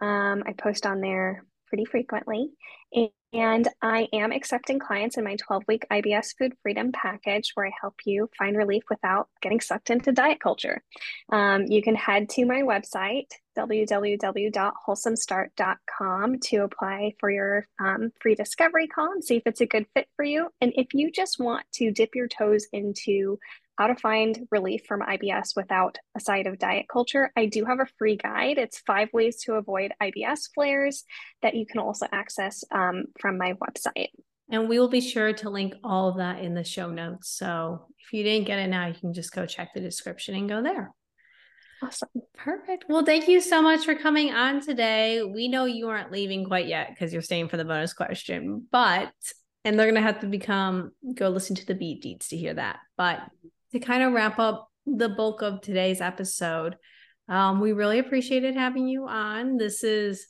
Um, 0.00 0.42
I 0.46 0.54
post 0.56 0.86
on 0.86 1.02
there 1.02 1.44
pretty 1.72 1.86
frequently. 1.86 2.50
And 3.32 3.66
I 3.80 4.08
am 4.12 4.30
accepting 4.30 4.78
clients 4.78 5.16
in 5.16 5.24
my 5.24 5.36
12 5.36 5.62
week 5.66 5.86
IBS 5.90 6.36
Food 6.36 6.52
Freedom 6.62 6.92
package 6.92 7.52
where 7.54 7.66
I 7.66 7.70
help 7.80 7.94
you 8.04 8.28
find 8.38 8.58
relief 8.58 8.82
without 8.90 9.30
getting 9.40 9.62
sucked 9.62 9.88
into 9.88 10.12
diet 10.12 10.38
culture. 10.38 10.82
Um, 11.32 11.64
you 11.66 11.80
can 11.80 11.94
head 11.94 12.28
to 12.30 12.44
my 12.44 12.60
website, 12.60 13.28
www.wholesomestart.com, 13.56 16.40
to 16.40 16.56
apply 16.58 17.14
for 17.18 17.30
your 17.30 17.66
um, 17.80 18.10
free 18.20 18.34
discovery 18.34 18.86
call 18.86 19.12
and 19.12 19.24
see 19.24 19.36
if 19.36 19.44
it's 19.46 19.62
a 19.62 19.66
good 19.66 19.86
fit 19.94 20.08
for 20.14 20.26
you. 20.26 20.50
And 20.60 20.74
if 20.76 20.88
you 20.92 21.10
just 21.10 21.38
want 21.38 21.64
to 21.76 21.90
dip 21.90 22.14
your 22.14 22.28
toes 22.28 22.66
into 22.70 23.38
how 23.82 23.88
to 23.88 23.96
find 23.96 24.46
relief 24.52 24.82
from 24.86 25.00
IBS 25.00 25.56
without 25.56 25.98
a 26.16 26.20
side 26.20 26.46
of 26.46 26.56
diet 26.56 26.86
culture, 26.88 27.32
I 27.36 27.46
do 27.46 27.64
have 27.64 27.80
a 27.80 27.88
free 27.98 28.16
guide. 28.16 28.56
It's 28.56 28.78
five 28.86 29.08
ways 29.12 29.42
to 29.42 29.54
avoid 29.54 29.90
IBS 30.00 30.50
flares 30.54 31.02
that 31.42 31.56
you 31.56 31.66
can 31.66 31.80
also 31.80 32.06
access 32.12 32.62
um, 32.70 33.06
from 33.18 33.38
my 33.38 33.54
website. 33.54 34.10
And 34.52 34.68
we 34.68 34.78
will 34.78 34.88
be 34.88 35.00
sure 35.00 35.32
to 35.32 35.50
link 35.50 35.74
all 35.82 36.08
of 36.08 36.18
that 36.18 36.44
in 36.44 36.54
the 36.54 36.62
show 36.62 36.90
notes. 36.90 37.30
So 37.30 37.88
if 37.98 38.12
you 38.12 38.22
didn't 38.22 38.46
get 38.46 38.60
it 38.60 38.68
now, 38.68 38.86
you 38.86 38.94
can 38.94 39.12
just 39.14 39.32
go 39.32 39.46
check 39.46 39.70
the 39.74 39.80
description 39.80 40.36
and 40.36 40.48
go 40.48 40.62
there. 40.62 40.92
Awesome. 41.82 42.10
Perfect. 42.36 42.84
Well, 42.88 43.04
thank 43.04 43.26
you 43.26 43.40
so 43.40 43.60
much 43.62 43.84
for 43.84 43.96
coming 43.96 44.32
on 44.32 44.60
today. 44.60 45.24
We 45.24 45.48
know 45.48 45.64
you 45.64 45.88
aren't 45.88 46.12
leaving 46.12 46.44
quite 46.44 46.68
yet 46.68 46.90
because 46.90 47.12
you're 47.12 47.20
staying 47.20 47.48
for 47.48 47.56
the 47.56 47.64
bonus 47.64 47.94
question, 47.94 48.64
but 48.70 49.10
and 49.64 49.78
they're 49.78 49.86
gonna 49.86 50.00
have 50.00 50.20
to 50.20 50.26
become 50.26 50.92
go 51.14 51.28
listen 51.28 51.56
to 51.56 51.66
the 51.66 51.74
Beets 51.74 52.06
Deets 52.06 52.28
to 52.28 52.36
hear 52.36 52.54
that. 52.54 52.78
But 52.96 53.20
to 53.72 53.80
kind 53.80 54.02
of 54.02 54.12
wrap 54.12 54.38
up 54.38 54.68
the 54.86 55.08
bulk 55.08 55.42
of 55.42 55.60
today's 55.60 56.00
episode, 56.00 56.76
um, 57.28 57.60
we 57.60 57.72
really 57.72 57.98
appreciated 57.98 58.54
having 58.54 58.86
you 58.86 59.06
on. 59.06 59.56
This 59.56 59.84
is 59.84 60.26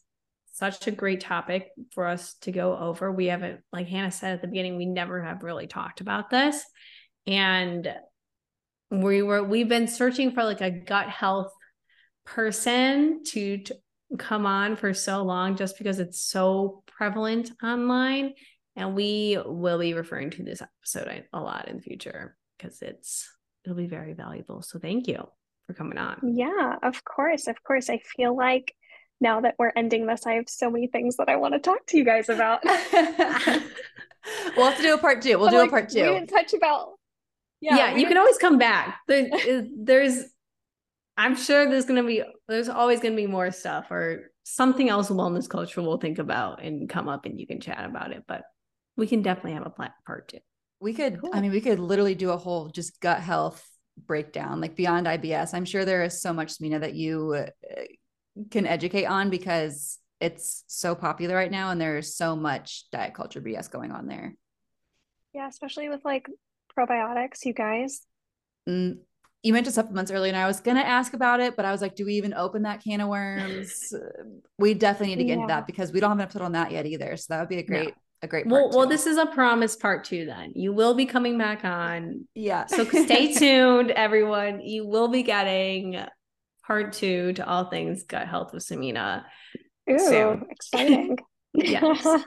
such 0.53 0.87
a 0.87 0.93
great 0.93 1.21
topic 1.21 1.69
for 1.93 2.07
us 2.07 2.35
to 2.43 2.53
go 2.53 2.77
over. 2.77 3.11
We 3.11 3.27
haven't, 3.27 3.61
like 3.73 3.89
Hannah 3.89 4.11
said 4.11 4.35
at 4.35 4.43
the 4.43 4.49
beginning, 4.49 4.77
we 4.77 4.87
never 4.87 5.23
have 5.23 5.43
really 5.43 5.67
talked 5.67 6.01
about 6.01 6.31
this. 6.31 6.63
And 7.27 7.93
we 8.91 9.23
were, 9.23 9.43
we've 9.43 9.69
been 9.69 9.89
searching 9.89 10.33
for 10.33 10.45
like 10.45 10.61
a 10.61 10.71
gut 10.71 11.09
health 11.09 11.53
person 12.25 13.25
to, 13.25 13.59
to 13.59 13.77
come 14.19 14.45
on 14.45 14.77
for 14.77 14.93
so 14.93 15.23
long 15.23 15.57
just 15.57 15.79
because 15.79 15.99
it's 15.99 16.23
so 16.23 16.83
prevalent 16.87 17.51
online. 17.63 18.35
And 18.77 18.95
we 18.95 19.39
will 19.45 19.79
be 19.79 19.95
referring 19.95 20.31
to 20.31 20.43
this 20.43 20.63
episode 20.63 21.25
a 21.33 21.41
lot 21.41 21.69
in 21.69 21.77
the 21.77 21.83
future 21.83 22.37
because 22.63 22.81
it's 22.83 23.31
it'll 23.65 23.77
be 23.77 23.87
very 23.87 24.13
valuable. 24.13 24.63
So 24.63 24.79
thank 24.79 25.09
you 25.09 25.27
for 25.67 25.75
coming 25.75 25.99
on. 25.99 26.35
Yeah, 26.35 26.77
of 26.83 27.05
course, 27.05 27.47
of 27.47 27.63
course. 27.63 27.91
I 27.91 28.01
feel 28.17 28.37
like 28.37 28.75
now 29.21 29.41
that 29.41 29.55
we're 29.59 29.73
ending 29.77 30.07
this, 30.07 30.27
I 30.27 30.35
have 30.35 30.49
so 30.49 30.71
many 30.71 30.89
things 30.89 31.17
that 31.17 31.29
I 31.29 31.37
want 31.37 31.55
to 31.55 31.61
talk 31.61 31.87
to 31.89 31.97
you 31.97 32.05
guys 32.05 32.29
about. 32.29 32.65
we'll 32.65 34.67
have 34.67 34.77
to 34.77 34.83
do 34.83 34.95
a 34.95 34.99
part 34.99 35.23
two. 35.23 35.39
We'll 35.39 35.49
I'm 35.49 35.53
do 35.53 35.59
like, 35.59 35.69
a 35.69 35.71
part 35.71 35.89
two. 35.91 36.03
We 36.03 36.09
didn't 36.09 36.29
touch 36.29 36.55
about. 36.55 36.93
Yeah, 37.61 37.77
yeah 37.77 37.97
you 37.97 38.07
can 38.07 38.17
always 38.17 38.39
come 38.39 38.59
back. 38.59 38.99
There, 39.09 39.29
there's 39.77 40.25
I'm 41.17 41.37
sure 41.37 41.69
there's 41.69 41.85
gonna 41.85 42.05
be 42.05 42.23
there's 42.49 42.69
always 42.69 43.01
gonna 43.01 43.17
be 43.17 43.27
more 43.27 43.51
stuff 43.51 43.91
or 43.91 44.31
something 44.45 44.89
else 44.89 45.09
wellness 45.09 45.49
culture 45.49 45.81
we'll 45.81 45.99
think 45.99 46.19
about 46.19 46.65
and 46.65 46.89
come 46.89 47.09
up 47.09 47.27
and 47.27 47.39
you 47.39 47.47
can 47.47 47.61
chat 47.61 47.85
about 47.85 48.13
it. 48.13 48.25
But 48.27 48.43
we 48.97 49.07
can 49.07 49.23
definitely 49.23 49.53
have 49.53 49.67
a 49.67 49.91
part 50.05 50.29
two. 50.29 50.39
We 50.83 50.95
could, 50.95 51.21
cool. 51.21 51.31
I 51.33 51.41
mean, 51.41 51.53
we 51.53 51.61
could 51.61 51.79
literally 51.79 52.17
do 52.17 52.31
a 52.31 52.37
whole 52.37 52.69
just 52.69 53.01
gut 53.01 53.21
health 53.21 53.65
breakdown, 53.97 54.61
like 54.61 54.75
beyond 54.75 55.07
IBS. 55.07 55.55
I'm 55.55 55.65
sure 55.65 55.85
there 55.85 56.03
is 56.03 56.21
so 56.21 56.33
much, 56.33 56.59
Samina, 56.59 56.81
that 56.81 56.95
you 56.95 57.35
uh, 57.35 57.83
can 58.51 58.67
educate 58.67 59.07
on 59.07 59.31
because 59.31 59.99
it's 60.21 60.65
so 60.67 60.97
popular 60.97 61.37
right 61.37 61.51
now 61.51 61.71
and 61.71 61.81
there's 61.81 62.17
so 62.17 62.35
much 62.35 62.85
diet 62.91 63.15
culture 63.15 63.41
BS 63.41 63.71
going 63.71 63.93
on 63.93 64.09
there. 64.09 64.35
Yeah, 65.33 65.49
especially 65.49 65.89
with 65.89 66.05
like 66.05 66.27
probiotics, 66.77 67.45
you 67.45 67.55
guys. 67.55 68.01
Mm, 68.69 68.99
you 69.43 69.53
mentioned 69.53 69.75
supplements 69.75 70.11
earlier, 70.11 70.33
and 70.33 70.41
I 70.41 70.47
was 70.47 70.61
gonna 70.61 70.81
ask 70.81 71.15
about 71.15 71.41
it, 71.41 71.57
but 71.57 71.65
I 71.65 71.73
was 71.73 71.81
like, 71.81 71.97
do 71.97 72.05
we 72.07 72.15
even 72.15 72.35
open 72.35 72.63
that 72.63 72.83
can 72.83 73.01
of 73.01 73.09
worms? 73.09 73.93
we 74.59 74.75
definitely 74.75 75.15
need 75.15 75.23
to 75.23 75.25
get 75.25 75.37
yeah. 75.37 75.43
into 75.43 75.47
that 75.49 75.67
because 75.67 75.93
we 75.93 76.01
don't 76.01 76.11
have 76.11 76.19
an 76.19 76.23
episode 76.23 76.43
on 76.43 76.53
that 76.53 76.71
yet 76.71 76.87
either. 76.87 77.17
So 77.17 77.27
that 77.31 77.41
would 77.41 77.49
be 77.49 77.59
a 77.59 77.63
great, 77.65 77.95
a 78.23 78.29
great. 78.29 78.47
well, 78.47 78.71
well, 78.71 78.87
this 78.87 79.07
is 79.07 79.19
a 79.19 79.27
promise 79.27 79.77
part 79.77 80.05
two. 80.05 80.27
Then 80.27 80.53
you 80.55 80.73
will 80.73 80.95
be 80.95 81.07
coming 81.07 81.37
back 81.39 81.65
on. 81.65 82.27
Yeah. 82.35 82.67
So 82.67 82.85
stay 82.85 83.35
tuned, 83.39 83.91
everyone. 83.91 84.61
You 84.61 84.87
will 84.87 85.09
be 85.09 85.23
getting 85.23 86.05
part 86.67 86.93
two 86.93 87.33
to 87.35 87.47
all 87.47 87.65
things 87.65 88.05
gut 88.05 88.29
health 88.29 88.53
with 88.53 88.65
Samina. 88.65 89.25
Ooh, 89.91 89.99
soon. 89.99 90.47
exciting. 90.51 91.19
yes. 91.55 92.07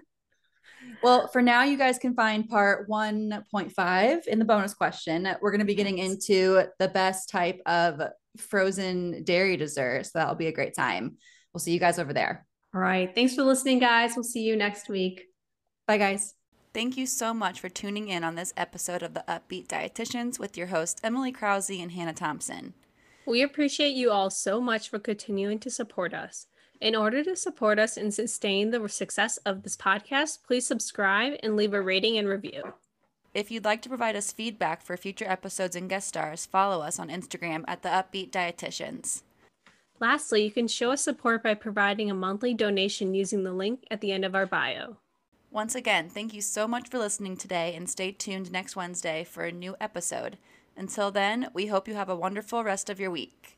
Well, 1.03 1.27
for 1.27 1.41
now, 1.41 1.63
you 1.63 1.77
guys 1.77 1.99
can 1.99 2.15
find 2.15 2.47
part 2.47 2.89
1.5 2.89 4.27
in 4.27 4.39
the 4.39 4.45
bonus 4.45 4.73
question. 4.73 5.27
We're 5.41 5.51
going 5.51 5.59
to 5.59 5.65
be 5.65 5.75
getting 5.75 5.97
into 5.97 6.63
the 6.79 6.87
best 6.87 7.29
type 7.29 7.59
of 7.65 8.01
frozen 8.37 9.23
dairy 9.23 9.57
dessert. 9.57 10.05
So 10.05 10.11
that'll 10.15 10.35
be 10.35 10.47
a 10.47 10.53
great 10.53 10.73
time. 10.73 11.17
We'll 11.53 11.59
see 11.59 11.73
you 11.73 11.79
guys 11.79 11.99
over 11.99 12.13
there. 12.13 12.47
All 12.73 12.81
right. 12.81 13.13
Thanks 13.13 13.35
for 13.35 13.43
listening, 13.43 13.79
guys. 13.79 14.13
We'll 14.15 14.23
see 14.23 14.43
you 14.43 14.55
next 14.55 14.89
week. 14.89 15.25
Bye, 15.87 15.97
guys. 15.99 16.33
Thank 16.73 16.97
you 16.97 17.05
so 17.05 17.31
much 17.31 17.59
for 17.59 17.69
tuning 17.69 18.09
in 18.09 18.23
on 18.23 18.33
this 18.33 18.55
episode 18.57 19.03
of 19.03 19.13
the 19.13 19.23
Up-Beet 19.29 19.67
Dietitians 19.67 20.39
with 20.39 20.57
your 20.57 20.67
hosts, 20.67 20.99
Emily 21.03 21.31
Krause 21.31 21.69
and 21.69 21.91
Hannah 21.91 22.11
Thompson. 22.11 22.73
We 23.27 23.43
appreciate 23.43 23.93
you 23.93 24.09
all 24.09 24.31
so 24.31 24.59
much 24.59 24.89
for 24.89 24.97
continuing 24.97 25.59
to 25.59 25.69
support 25.69 26.11
us. 26.11 26.47
In 26.81 26.95
order 26.95 27.23
to 27.23 27.35
support 27.35 27.77
us 27.77 27.97
and 27.97 28.11
sustain 28.11 28.71
the 28.71 28.89
success 28.89 29.37
of 29.45 29.61
this 29.61 29.77
podcast, 29.77 30.39
please 30.45 30.65
subscribe 30.65 31.33
and 31.43 31.55
leave 31.55 31.75
a 31.75 31.81
rating 31.81 32.17
and 32.17 32.27
review. 32.27 32.63
If 33.35 33.51
you'd 33.51 33.63
like 33.63 33.83
to 33.83 33.89
provide 33.89 34.15
us 34.15 34.31
feedback 34.31 34.81
for 34.81 34.97
future 34.97 35.29
episodes 35.29 35.75
and 35.75 35.87
guest 35.87 36.07
stars, 36.07 36.47
follow 36.47 36.81
us 36.81 36.97
on 36.97 37.09
Instagram 37.09 37.63
at 37.67 37.83
the 37.83 37.93
Up-Beet 37.93 38.31
Dietitians. 38.31 39.21
Lastly, 39.99 40.43
you 40.45 40.51
can 40.51 40.67
show 40.67 40.91
us 40.91 41.03
support 41.03 41.43
by 41.43 41.53
providing 41.53 42.09
a 42.09 42.15
monthly 42.15 42.55
donation 42.55 43.13
using 43.13 43.43
the 43.43 43.53
link 43.53 43.85
at 43.91 44.01
the 44.01 44.11
end 44.11 44.25
of 44.25 44.33
our 44.33 44.47
bio. 44.47 44.97
Once 45.55 45.73
again, 45.73 46.09
thank 46.09 46.33
you 46.33 46.41
so 46.41 46.67
much 46.67 46.89
for 46.89 46.97
listening 46.97 47.37
today 47.37 47.73
and 47.75 47.89
stay 47.89 48.11
tuned 48.11 48.51
next 48.51 48.75
Wednesday 48.75 49.23
for 49.23 49.45
a 49.45 49.53
new 49.53 49.73
episode. 49.79 50.37
Until 50.75 51.11
then, 51.11 51.47
we 51.53 51.67
hope 51.67 51.87
you 51.87 51.93
have 51.93 52.09
a 52.09 52.15
wonderful 52.15 52.61
rest 52.61 52.89
of 52.89 52.99
your 52.99 53.09
week. 53.09 53.57